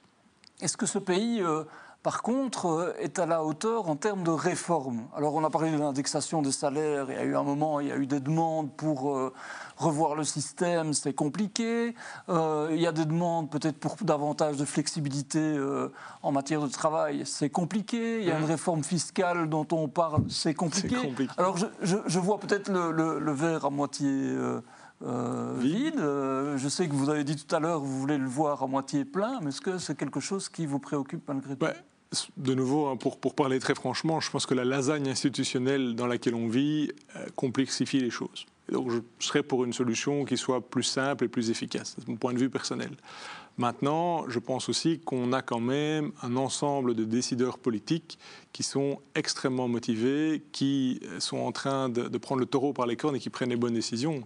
Est-ce 0.60 0.76
que 0.76 0.86
ce 0.86 1.00
pays 1.00 1.42
euh, 1.42 1.64
par 2.04 2.22
contre, 2.22 2.66
euh, 2.66 2.94
est 3.00 3.18
à 3.18 3.26
la 3.26 3.46
hauteur 3.46 3.90
en 3.90 3.96
termes 3.96 4.24
de 4.24 4.30
réforme. 4.30 5.08
Alors, 5.16 5.36
on 5.36 5.44
a 5.46 5.50
parlé 5.50 5.72
de 5.72 5.78
l'indexation 5.78 6.42
des 6.42 6.52
salaires. 6.52 7.06
Il 7.10 7.16
y 7.16 7.18
a 7.18 7.24
eu 7.24 7.38
un 7.38 7.44
moment, 7.44 7.80
il 7.80 7.88
y 7.88 7.92
a 7.94 7.98
eu 7.98 8.06
des 8.06 8.20
demandes 8.20 8.70
pour 8.76 9.16
euh, 9.16 9.34
revoir 9.78 10.14
le 10.16 10.26
système. 10.26 10.94
C'est 10.94 11.14
compliqué. 11.14 11.96
Euh, 12.28 12.68
il 12.72 12.82
y 12.82 12.88
a 12.88 12.92
des 12.92 13.06
demandes 13.06 13.50
peut-être 13.50 13.80
pour 13.80 13.96
davantage 14.02 14.58
de 14.58 14.66
flexibilité 14.66 15.58
en 16.22 16.32
matière 16.34 16.62
de 16.62 16.68
travail. 16.68 17.24
C'est 17.26 17.50
compliqué. 17.50 18.20
Il 18.20 18.26
y 18.26 18.32
a 18.32 18.38
une 18.38 18.46
mmh. 18.46 18.48
réforme 18.48 18.84
fiscale 18.84 19.48
dont 19.48 19.68
on 19.72 19.88
parle. 19.88 20.24
C'est 20.28 20.54
compliqué. 20.54 20.98
Alors, 21.38 21.58
je, 21.58 22.20
vois 22.20 22.38
peut-être 22.40 22.70
le, 22.70 23.32
verre 23.32 23.66
à 23.66 23.70
moitié. 23.70 24.36
vide. 25.02 26.00
je 26.00 26.68
sais 26.70 26.90
que 26.90 26.94
vous 26.94 27.10
avez 27.10 27.24
dit 27.24 27.38
tout 27.38 27.56
à 27.56 27.60
l'heure, 27.60 27.80
vous 27.80 27.98
voulez 27.98 28.18
le 28.18 28.28
voir 28.28 28.62
à 28.62 28.68
moitié 28.68 29.06
plein, 29.06 29.40
mais 29.42 29.50
est-ce 29.50 29.62
que 29.62 29.78
c'est 29.78 29.96
quelque 29.96 30.20
chose 30.20 30.50
qui 30.50 30.66
vous 30.66 30.80
préoccupe 30.80 31.26
malgré 31.28 31.56
tout? 31.56 31.66
De 32.38 32.54
nouveau, 32.54 32.88
hein, 32.88 32.98
pour, 32.98 33.20
pour, 33.20 33.36
parler 33.36 33.60
très 33.60 33.76
franchement, 33.76 34.20
je 34.20 34.30
pense 34.30 34.46
que 34.46 34.54
la 34.54 34.66
lasagne 34.66 35.08
institutionnelle 35.10 35.96
dans 35.96 36.08
laquelle 36.08 36.36
on 36.36 36.48
vit 36.48 36.92
euh, 37.16 37.26
complexifie 37.36 38.00
les 38.00 38.10
choses. 38.10 38.46
donc 38.72 38.90
je 38.92 39.00
serais 39.20 39.44
pour 39.44 39.64
une 39.64 39.74
solution 39.74 40.26
qui 40.26 40.38
soit 40.38 40.62
plus 40.62 40.84
simple 40.84 41.26
et 41.26 41.28
plus 41.28 41.50
efficace, 41.50 41.96
c'est 41.98 42.08
mon 42.08 42.16
point 42.16 42.34
de 42.34 42.40
vue 42.40 42.50
personnel. 42.50 42.92
Maintenant, 43.58 44.28
je 44.30 44.40
pense 44.40 44.68
aussi 44.68 45.00
qu'on 45.00 45.32
a 45.32 45.44
quand 45.44 45.60
même 45.60 46.12
un 46.24 46.36
ensemble 46.38 46.96
de 46.96 47.04
décideurs 47.04 47.60
politiques 47.60 48.18
qui 48.52 48.64
sont 48.64 49.00
extrêmement 49.14 49.68
motivés, 49.68 50.42
qui 50.52 51.02
sont 51.20 51.38
en 51.38 51.52
train 51.52 51.88
de, 51.88 52.08
de 52.08 52.18
prendre 52.18 52.40
le 52.40 52.48
taureau 52.48 52.74
par 52.74 52.88
les 52.88 52.96
cornes 52.96 53.16
et 53.16 53.20
qui 53.20 53.30
prennent 53.30 53.52
les 53.52 53.56
bonnes 53.56 53.76
décisions. 53.76 54.24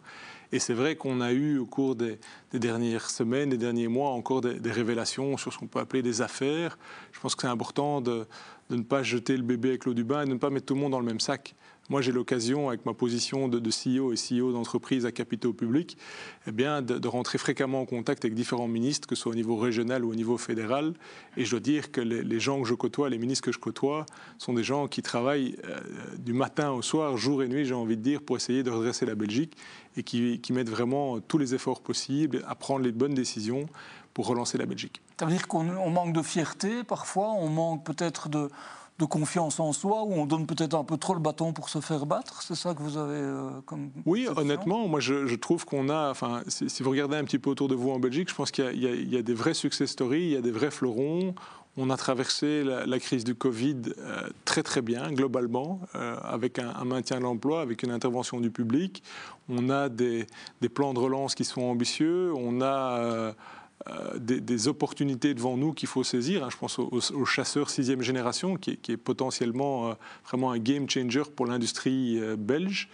Et 0.52 0.60
c'est 0.60 0.74
vrai 0.74 0.96
qu'on 0.96 1.20
a 1.22 1.32
eu 1.32 1.58
au 1.58 1.66
cours 1.66 1.96
des, 1.96 2.20
dernières 2.54 3.10
semaines, 3.10 3.50
des 3.50 3.58
derniers 3.58 3.88
mois, 3.88 4.12
encore 4.12 4.42
des, 4.42 4.72
révélations 4.72 5.38
sur 5.38 5.52
ce 5.52 5.58
qu'on 5.58 5.68
peut 5.68 5.80
appeler 5.80 6.02
des 6.02 6.22
affaires. 6.22 6.78
Je 7.12 7.20
pense 7.20 7.36
que 7.36 7.42
c'est 7.42 7.48
important 7.48 8.02
de, 8.02 8.26
ne 8.70 8.82
pas 8.82 9.04
jeter 9.04 9.36
le 9.36 9.44
bébé 9.44 9.70
avec 9.70 9.86
l'eau 9.86 9.94
du 9.94 10.04
bain 10.04 10.24
et 10.24 10.26
de 10.26 10.34
ne 10.34 10.38
pas 10.38 10.50
mettre 10.50 10.68
tout 10.68 10.76
le 10.76 10.82
monde 10.82 10.92
dans 10.92 11.00
le 11.00 11.06
même 11.06 11.20
sac. 11.20 11.56
Moi, 11.90 12.02
j'ai 12.02 12.12
l'occasion, 12.12 12.68
avec 12.68 12.86
ma 12.86 12.94
position 12.94 13.48
de, 13.48 13.60
CEO 13.60 14.12
et 14.12 14.16
CEO 14.16 14.52
d'entreprise 14.52 15.06
à 15.06 15.14
capitaux 15.14 15.54
publics, 15.54 15.98
eh 16.46 16.52
bien, 16.52 16.82
de, 16.82 17.08
rentrer 17.08 17.38
fréquemment 17.38 17.80
en 17.80 17.86
contact 17.86 18.26
avec 18.26 18.36
différents 18.36 18.68
ministres, 18.68 19.08
que 19.08 19.16
ce 19.16 19.22
soit 19.22 19.32
au 19.32 19.36
niveau 19.36 19.56
régional 19.56 20.04
ou 20.04 20.12
au 20.12 20.16
niveau 20.16 20.38
fédéral. 20.38 20.94
Et 21.38 21.46
je 21.46 21.52
dois 21.52 21.62
dire 21.62 21.92
que 21.92 22.02
les, 22.02 22.40
gens 22.42 22.62
que 22.62 22.68
je 22.68 22.74
côtoie, 22.74 23.10
les 23.10 23.18
ministres 23.18 23.46
que 23.46 23.54
je 23.54 23.60
côtoie, 23.60 24.06
sont 24.38 24.54
des 24.54 24.64
gens 24.64 24.88
qui 24.88 25.02
travaillent 25.02 25.56
euh, 25.64 25.80
du 26.18 26.34
matin 26.34 26.72
au 26.72 26.82
soir, 26.82 27.16
jour 27.16 27.42
et 27.42 27.48
nuit, 27.48 27.64
j'ai 27.64 27.74
envie 27.74 27.96
de 27.96 28.02
dire, 28.02 28.22
pour 28.22 28.36
essayer 28.36 28.64
de 28.64 28.70
redresser 28.70 29.06
la 29.06 29.16
Belgique 29.16 29.56
et 29.98 30.04
qui, 30.04 30.40
qui 30.40 30.54
mettent 30.54 30.70
vraiment 30.70 31.20
tous 31.20 31.38
les 31.38 31.54
efforts 31.54 31.82
possibles 31.82 32.44
à 32.48 32.56
prendre 32.56 32.84
les 32.86 32.92
bonnes 32.92 33.14
décisions 33.14 33.66
pour 34.14 34.28
relancer 34.28 34.58
la 34.58 34.66
Belgique. 34.66 35.02
Ça 35.20 35.26
veut 35.26 35.32
dire 35.32 35.48
qu'on 35.48 35.64
manque 35.90 36.14
de 36.14 36.22
fierté 36.22 36.84
parfois, 36.84 37.34
on 37.34 37.50
manque 37.50 37.84
peut-être 37.84 38.30
de 38.30 38.50
de 39.00 39.06
confiance 39.06 39.60
en 39.60 39.74
soi, 39.74 40.04
où 40.04 40.14
on 40.14 40.26
donne 40.26 40.48
peut-être 40.48 40.74
un 40.74 40.84
peu 40.84 40.98
trop 40.98 41.14
le 41.14 41.20
bâton 41.20 41.54
pour 41.54 41.70
se 41.70 41.80
faire 41.82 42.06
battre 42.06 42.42
C'est 42.42 42.56
ça 42.56 42.74
que 42.74 42.82
vous 42.82 42.98
avez 42.98 43.20
euh, 43.20 43.50
comme. 43.66 43.92
Oui, 44.06 44.28
honnêtement, 44.36 44.88
moi 44.88 45.00
je, 45.00 45.36
trouve 45.36 45.66
qu'on 45.66 45.90
a. 45.90 46.10
Enfin, 46.10 46.42
si, 46.48 46.82
vous 46.82 46.90
regardez 46.90 47.16
un 47.16 47.24
petit 47.24 47.40
peu 47.40 47.50
autour 47.50 47.68
de 47.68 47.76
vous 47.76 47.92
en 47.92 48.00
Belgique, 48.00 48.30
je 48.30 48.36
pense 48.36 48.52
qu'il 48.52 48.76
y, 48.76 49.18
a 49.18 49.22
des 49.22 49.34
vrais 49.34 49.54
success 49.54 49.92
stories, 49.92 50.24
il 50.24 50.32
y 50.32 50.36
a 50.36 50.42
des 50.42 50.52
vrais 50.52 50.72
fleurons. 50.72 51.36
On 51.80 51.92
a 51.92 51.98
traversé 51.98 52.64
la, 52.64 53.00
crise 53.00 53.24
du 53.24 53.36
Covid 53.36 53.82
euh, 54.00 54.28
très 54.46 54.64
très 54.64 54.82
bien, 54.82 55.12
globalement, 55.12 55.80
euh, 55.94 56.18
avec 56.24 56.58
un, 56.58 56.84
maintien 56.86 57.18
de 57.18 57.22
l'emploi, 57.22 57.62
avec 57.62 57.84
une 57.84 57.92
intervention 57.92 58.40
du 58.40 58.50
public. 58.50 59.04
On 59.48 59.70
a 59.70 59.88
des, 59.88 60.26
plans 60.74 60.96
de 60.96 61.00
relance 61.00 61.36
qui 61.36 61.46
sont 61.46 61.62
ambitieux. 61.62 62.34
On 62.36 62.62
a 62.62 63.00
euh, 63.00 63.34
des, 64.18 64.68
opportunités 64.68 65.36
devant 65.36 65.56
nous 65.56 65.72
qu'il 65.72 65.88
faut 65.88 66.04
saisir. 66.04 66.44
Hein. 66.44 66.50
Je 66.52 66.58
pense 66.58 66.80
aux, 66.80 67.26
chasseurs 67.26 67.70
sixième 67.70 68.02
génération, 68.02 68.58
qui 68.58 68.72
est, 68.72 68.98
potentiellement 68.98 69.96
vraiment 70.26 70.50
un 70.50 70.58
game 70.58 70.90
changer 70.90 71.24
pour 71.36 71.46
l'industrie 71.46 72.20
belge. 72.40 72.90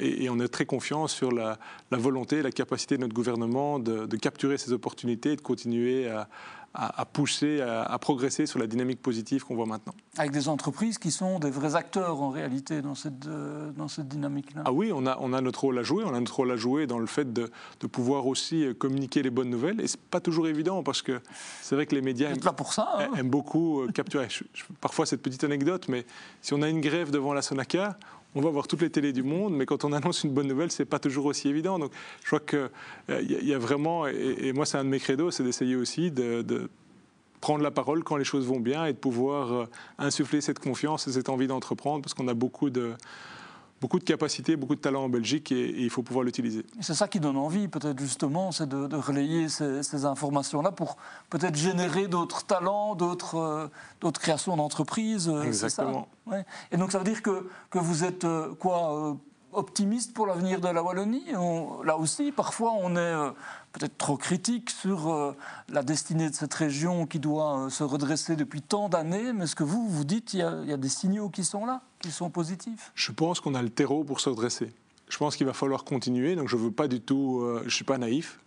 et, 0.00 0.30
on 0.30 0.38
est 0.38 0.46
très 0.46 0.66
confiant 0.66 1.08
sur 1.08 1.32
la, 1.32 1.58
volonté, 1.90 2.42
la 2.42 2.52
capacité 2.52 2.94
de 2.94 3.00
notre 3.00 3.14
gouvernement 3.14 3.80
de 3.80 4.16
capturer 4.16 4.56
ces 4.56 4.72
opportunités 4.72 5.32
et 5.32 5.36
de 5.36 5.40
continuer 5.40 6.08
à, 6.08 6.28
à, 6.74 7.04
pousser, 7.04 7.60
à, 7.60 7.98
progresser 7.98 8.46
sur 8.46 8.58
la 8.58 8.66
dynamique 8.66 9.02
positive 9.02 9.44
qu'on 9.44 9.56
voit 9.56 9.66
maintenant. 9.66 9.94
Avec 10.16 10.30
des 10.30 10.48
entreprises 10.48 10.98
qui 10.98 11.10
sont 11.10 11.38
des 11.38 11.50
vrais 11.50 11.74
acteurs 11.74 12.22
en 12.22 12.30
réalité 12.30 12.82
dans 12.82 12.94
cette, 12.94 13.26
euh, 13.26 13.72
dans 13.72 13.88
cette 13.88 14.08
dynamique-là. 14.08 14.62
Ah 14.64 14.72
oui, 14.72 14.92
on 14.94 15.06
a, 15.06 15.16
on 15.20 15.32
a 15.32 15.40
notre 15.40 15.62
rôle 15.62 15.78
à 15.78 15.82
jouer. 15.82 16.04
On 16.04 16.14
a 16.14 16.20
notre 16.20 16.36
rôle 16.36 16.50
à 16.52 16.56
jouer 16.56 16.86
dans 16.86 16.98
le 16.98 17.06
fait 17.06 17.32
de, 17.32 17.50
de 17.80 17.86
pouvoir 17.86 18.26
aussi 18.26 18.64
euh, 18.64 18.74
communiquer 18.74 19.22
les 19.22 19.30
bonnes 19.30 19.50
nouvelles. 19.50 19.80
Et 19.80 19.88
c'est 19.88 20.00
pas 20.00 20.20
toujours 20.20 20.46
évident 20.46 20.82
parce 20.82 21.02
que 21.02 21.20
c'est 21.62 21.74
vrai 21.74 21.86
que 21.86 21.94
les 21.94 22.02
médias 22.02 22.30
aiment, 22.30 22.40
pour 22.56 22.72
ça, 22.72 22.88
hein? 22.98 23.10
aiment, 23.16 23.30
beaucoup 23.30 23.82
euh, 23.82 23.88
capturer. 23.88 24.28
parfois 24.80 25.06
cette 25.06 25.22
petite 25.22 25.44
anecdote, 25.44 25.88
mais 25.88 26.06
si 26.42 26.54
on 26.54 26.62
a 26.62 26.68
une 26.68 26.80
grève 26.80 27.10
devant 27.10 27.32
la 27.32 27.42
Sonaca, 27.42 27.98
on 28.34 28.40
va 28.40 28.50
voir 28.50 28.66
toutes 28.68 28.82
les 28.82 28.90
télés 28.90 29.12
du 29.12 29.22
monde, 29.22 29.54
mais 29.54 29.66
quand 29.66 29.84
on 29.84 29.92
annonce 29.92 30.24
une 30.24 30.32
bonne 30.32 30.46
nouvelle, 30.48 30.70
c'est 30.70 30.84
pas 30.84 30.98
toujours 30.98 31.26
aussi 31.26 31.48
évident. 31.48 31.78
Donc, 31.78 31.92
je 32.22 32.26
crois 32.26 32.40
qu'il 32.40 32.70
euh, 33.10 33.22
y, 33.22 33.54
a 33.54 33.58
vraiment, 33.58 34.06
et, 34.06 34.52
moi, 34.52 34.66
c'est 34.66 34.78
un 34.78 34.84
de 34.84 34.88
mes 34.88 35.00
credos, 35.00 35.30
c'est 35.30 35.42
d'essayer 35.42 35.76
aussi 35.76 36.10
de, 36.10 36.70
prendre 37.40 37.62
la 37.62 37.70
parole 37.70 38.02
quand 38.02 38.16
les 38.16 38.24
choses 38.24 38.46
vont 38.46 38.58
bien 38.58 38.84
et 38.86 38.92
de 38.92 38.98
pouvoir 38.98 39.52
euh, 39.52 39.64
insuffler 39.98 40.40
cette 40.40 40.58
confiance 40.58 41.06
et 41.06 41.12
cette 41.12 41.28
envie 41.28 41.46
d'entreprendre, 41.46 42.02
parce 42.02 42.12
qu'on 42.12 42.26
a 42.26 42.34
beaucoup 42.34 42.68
de 42.68 42.94
beaucoup 43.80 43.98
de 43.98 44.04
capacités, 44.04 44.56
beaucoup 44.56 44.74
de 44.74 44.80
talents 44.80 45.04
en 45.04 45.08
Belgique 45.08 45.52
et, 45.52 45.82
il 45.82 45.90
faut 45.90 46.02
pouvoir 46.02 46.24
l'utiliser. 46.24 46.64
C'est 46.80 46.94
ça 46.94 47.08
qui 47.08 47.20
donne 47.20 47.36
envie, 47.36 47.68
peut-être 47.68 47.98
justement, 47.98 48.52
c'est 48.52 48.68
de, 48.68 48.96
relayer 48.96 49.48
ces, 49.48 50.04
informations-là 50.04 50.72
pour 50.72 50.96
peut-être 51.30 51.56
générer 51.56 52.08
d'autres 52.08 52.44
talents, 52.44 52.94
d'autres 52.94 53.36
euh, 53.36 54.10
créations 54.12 54.56
d'entreprises. 54.56 55.28
Euh, 55.28 55.42
Exactement. 55.42 56.08
Ça 56.28 56.44
Et 56.72 56.76
donc 56.76 56.92
ça 56.92 56.98
veut 56.98 57.04
dire 57.04 57.22
que, 57.22 57.48
que 57.70 57.78
vous 57.78 58.04
êtes 58.04 58.24
euh, 58.24 58.54
quoi 58.54 59.16
optimiste 59.52 60.14
pour 60.14 60.26
l'avenir 60.26 60.60
de 60.60 60.68
la 60.68 60.82
Wallonie. 60.82 61.24
là 61.84 61.96
aussi, 61.96 62.32
parfois, 62.32 62.72
on 62.78 62.94
est 62.96 62.98
euh, 62.98 63.30
peut-être 63.72 63.96
trop 63.96 64.16
critique 64.16 64.70
sur 64.70 65.08
euh, 65.08 65.36
la 65.68 65.82
destinée 65.82 66.28
de 66.30 66.34
cette 66.34 66.54
région 66.54 67.06
qui 67.06 67.18
doit 67.18 67.58
euh, 67.58 67.70
se 67.70 67.84
redresser 67.84 68.36
depuis 68.36 68.62
tant 68.62 68.88
d'années. 68.88 69.32
Mais 69.32 69.44
est-ce 69.44 69.56
que 69.56 69.64
vous, 69.64 69.88
vous 69.88 70.04
dites 70.04 70.26
qu'il 70.26 70.40
y, 70.40 70.42
a 70.72 70.76
des 70.76 70.88
signaux 70.88 71.28
qui 71.28 71.44
sont 71.44 71.66
là, 71.66 71.82
qui 72.00 72.10
sont 72.10 72.30
positifs 72.30 72.92
Je 72.94 73.12
pense 73.12 73.40
qu'on 73.40 73.54
a 73.54 73.62
le 73.62 73.70
terreau 73.70 74.04
pour 74.04 74.20
se 74.20 74.28
redresser. 74.28 74.72
Je 75.08 75.16
pense 75.16 75.36
qu'il 75.36 75.46
va 75.46 75.54
falloir 75.54 75.84
continuer. 75.84 76.36
Donc, 76.36 76.48
je 76.48 76.56
ne 76.56 76.62
veux 76.62 76.70
pas 76.70 76.86
du 76.86 77.00
tout. 77.00 77.42
je 77.60 77.64
ne 77.64 77.70
suis 77.70 77.84
pas 77.84 77.96
naïf. 77.96 78.40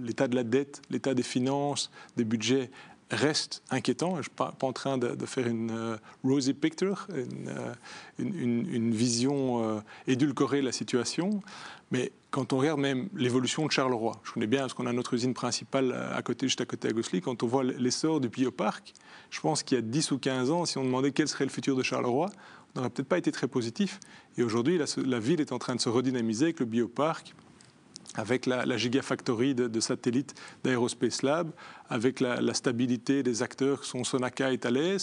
L'état 0.00 0.28
de 0.28 0.34
la 0.34 0.44
dette, 0.44 0.82
l'état 0.90 1.14
des 1.14 1.22
finances, 1.22 1.90
des 2.18 2.24
budgets 2.24 2.70
reste 3.10 3.62
inquiétant. 3.70 4.12
Je 4.12 4.16
ne 4.18 4.22
suis 4.22 4.30
pas, 4.30 4.54
en 4.62 4.72
train 4.72 4.98
de, 4.98 5.26
faire 5.26 5.46
une 5.46 5.70
euh, 5.70 5.96
rosy 6.24 6.54
picture, 6.54 7.06
une, 7.14 7.48
euh, 7.48 8.90
vision 8.94 9.62
euh, 9.62 9.80
édulcorée 10.06 10.60
de 10.60 10.66
la 10.66 10.72
situation. 10.72 11.42
Mais 11.90 12.12
quand 12.30 12.52
on 12.52 12.58
regarde 12.58 12.80
même 12.80 13.08
l'évolution 13.14 13.64
de 13.64 13.72
Charleroi, 13.72 14.20
je 14.22 14.32
connais 14.32 14.46
bien 14.46 14.60
parce 14.60 14.74
qu'on 14.74 14.86
a 14.86 14.92
notre 14.92 15.14
usine 15.14 15.32
principale 15.32 15.92
à 16.14 16.20
côté, 16.20 16.46
juste 16.46 16.60
à 16.60 16.66
côté 16.66 16.88
à 16.88 16.92
Gosselies, 16.92 17.22
quand 17.22 17.42
on 17.42 17.46
voit 17.46 17.64
l'essor 17.64 18.20
du 18.20 18.28
bioparc, 18.28 18.92
je 19.30 19.40
pense 19.40 19.62
qu'il 19.62 19.76
y 19.76 19.78
a 19.78 19.82
10 19.82 20.10
ou 20.12 20.18
15 20.18 20.50
ans, 20.50 20.66
si 20.66 20.76
on 20.76 20.84
demandait 20.84 21.12
quel 21.12 21.28
serait 21.28 21.44
le 21.44 21.50
futur 21.50 21.76
de 21.76 21.82
Charleroi, 21.82 22.28
on 22.74 22.80
n'aurait 22.80 22.90
peut-être 22.90 23.08
pas 23.08 23.16
été 23.16 23.32
très 23.32 23.48
positif. 23.48 23.98
Et 24.36 24.42
aujourd'hui, 24.42 24.78
la, 24.78 25.18
ville 25.18 25.40
est 25.40 25.52
en 25.52 25.58
train 25.58 25.74
de 25.74 25.80
se 25.80 25.88
redynamiser 25.88 26.46
avec 26.46 26.60
le 26.60 26.66
bioparc, 26.66 27.34
avec 28.14 28.46
la, 28.46 28.76
gigafactory 28.76 29.54
de, 29.54 29.80
satellites 29.80 30.34
d'Aerospace 30.64 31.22
Lab, 31.22 31.50
avec 31.88 32.20
la, 32.20 32.54
stabilité 32.54 33.22
des 33.22 33.42
acteurs 33.42 33.82
qui 33.82 33.88
sont 33.88 34.04
Sonaca 34.04 34.52
et 34.52 34.58
Thales. 34.58 34.98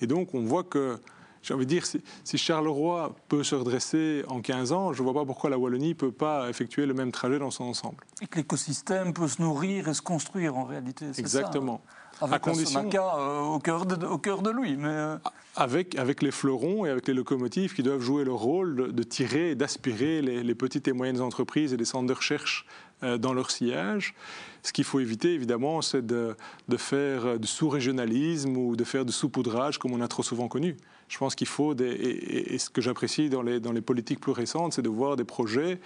Et 0.00 0.06
donc, 0.06 0.34
on 0.34 0.42
voit 0.42 0.64
que 0.64 0.98
j'ai 1.42 1.54
envie 1.54 1.66
de 1.66 1.70
dire, 1.70 1.84
si, 1.86 2.38
Charleroi 2.38 3.14
peut 3.28 3.42
se 3.42 3.54
redresser 3.54 4.24
en 4.28 4.40
15 4.40 4.72
ans, 4.72 4.92
je 4.92 5.02
ne 5.02 5.04
vois 5.04 5.14
pas 5.14 5.26
pourquoi 5.26 5.50
la 5.50 5.58
Wallonie 5.58 5.90
ne 5.90 5.94
peut 5.94 6.12
pas 6.12 6.48
effectuer 6.48 6.86
le 6.86 6.94
même 6.94 7.12
trajet 7.12 7.38
dans 7.38 7.50
son 7.50 7.64
ensemble. 7.64 8.04
Et 8.20 8.26
que 8.26 8.36
l'écosystème 8.36 9.12
peut 9.12 9.28
se 9.28 9.40
nourrir 9.40 9.88
et 9.88 9.94
se 9.94 10.02
construire 10.02 10.56
en 10.56 10.64
réalité. 10.64 11.06
Exactement. 11.16 11.80
Ça, 11.84 11.98
avec 12.26 12.34
à 12.34 12.38
condition... 12.38 12.90
Euh, 12.92 13.40
au, 13.40 13.58
cœur 13.58 13.86
de, 13.86 14.06
au 14.06 14.18
cœur 14.18 14.42
de 14.42 14.50
lui. 14.50 14.76
Mais... 14.76 14.88
Euh, 14.88 15.16
avec, 15.56 15.96
avec 15.96 16.22
les 16.22 16.30
fleurons 16.30 16.84
et 16.84 16.90
avec 16.90 17.06
les 17.08 17.14
locomotives 17.14 17.74
qui 17.74 17.82
doivent 17.82 18.00
jouer 18.00 18.24
le 18.24 18.32
rôle 18.32 18.92
de, 18.92 19.02
tirer 19.02 19.50
et 19.50 19.54
d'aspirer 19.54 20.22
les, 20.22 20.42
les, 20.42 20.54
petites 20.54 20.88
et 20.88 20.92
moyennes 20.92 21.20
entreprises 21.20 21.72
et 21.72 21.76
les 21.76 21.84
centres 21.84 22.06
de 22.06 22.12
recherche 22.12 22.66
euh, 23.02 23.18
dans 23.18 23.32
leur 23.32 23.50
sillage. 23.50 24.14
Ce 24.62 24.72
qu'il 24.72 24.84
faut 24.84 25.00
éviter, 25.00 25.34
évidemment, 25.34 25.80
c'est 25.82 26.04
de, 26.04 26.36
de, 26.68 26.76
faire 26.76 27.38
du 27.38 27.46
sous-régionalisme 27.46 28.56
ou 28.56 28.74
de 28.76 28.84
faire 28.84 29.04
du 29.04 29.12
sous-poudrage 29.12 29.78
comme 29.78 29.92
on 29.92 30.00
a 30.00 30.08
trop 30.08 30.22
souvent 30.22 30.48
connu. 30.48 30.76
Je 31.08 31.16
pense 31.16 31.34
qu'il 31.34 31.46
faut, 31.46 31.74
et, 31.74 32.58
ce 32.58 32.68
que 32.68 32.80
j'apprécie 32.80 33.30
dans 33.30 33.42
les, 33.42 33.60
dans 33.60 33.72
les 33.72 33.80
politiques 33.80 34.20
plus 34.20 34.32
récentes, 34.32 34.74
c'est 34.74 34.82
de 34.82 34.88
voir 34.88 35.16
des 35.16 35.24
projets 35.24 35.80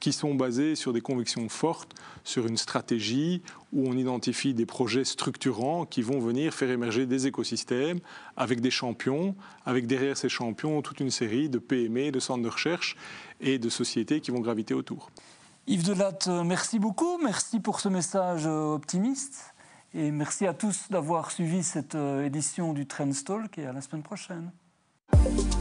qui 0.00 0.12
sont 0.12 0.34
basés 0.34 0.74
sur 0.74 0.92
des 0.92 1.00
convictions 1.00 1.48
fortes, 1.48 1.94
sur 2.24 2.46
une 2.46 2.56
stratégie 2.56 3.42
où 3.72 3.86
on 3.86 3.92
identifie 3.92 4.54
des 4.54 4.66
projets 4.66 5.04
structurants 5.04 5.84
qui 5.84 6.02
vont 6.02 6.18
venir 6.20 6.54
faire 6.54 6.70
émerger 6.70 7.06
des 7.06 7.26
écosystèmes 7.26 8.00
avec 8.36 8.60
des 8.60 8.70
champions, 8.70 9.36
avec 9.66 9.86
derrière 9.86 10.16
ces 10.16 10.28
champions 10.28 10.80
toute 10.82 11.00
une 11.00 11.10
série 11.10 11.48
de 11.48 11.58
PME, 11.58 12.10
de 12.10 12.20
centres 12.20 12.42
de 12.42 12.48
recherche 12.48 12.96
et 13.40 13.58
de 13.58 13.68
sociétés 13.68 14.20
qui 14.20 14.30
vont 14.30 14.40
graviter 14.40 14.74
autour. 14.74 15.10
Yves 15.66 15.84
Delatte, 15.84 16.28
merci 16.28 16.78
beaucoup, 16.78 17.18
merci 17.22 17.60
pour 17.60 17.78
ce 17.78 17.88
message 17.88 18.46
optimiste 18.46 19.54
et 19.94 20.10
merci 20.10 20.46
à 20.46 20.54
tous 20.54 20.88
d'avoir 20.90 21.30
suivi 21.30 21.62
cette 21.62 21.94
euh, 21.94 22.24
édition 22.24 22.72
du 22.72 22.86
Trend 22.86 23.10
Talk 23.24 23.58
et 23.58 23.66
à 23.66 23.72
la 23.72 23.82
semaine 23.82 24.02
prochaine. 24.02 24.50
Bye. 25.12 25.51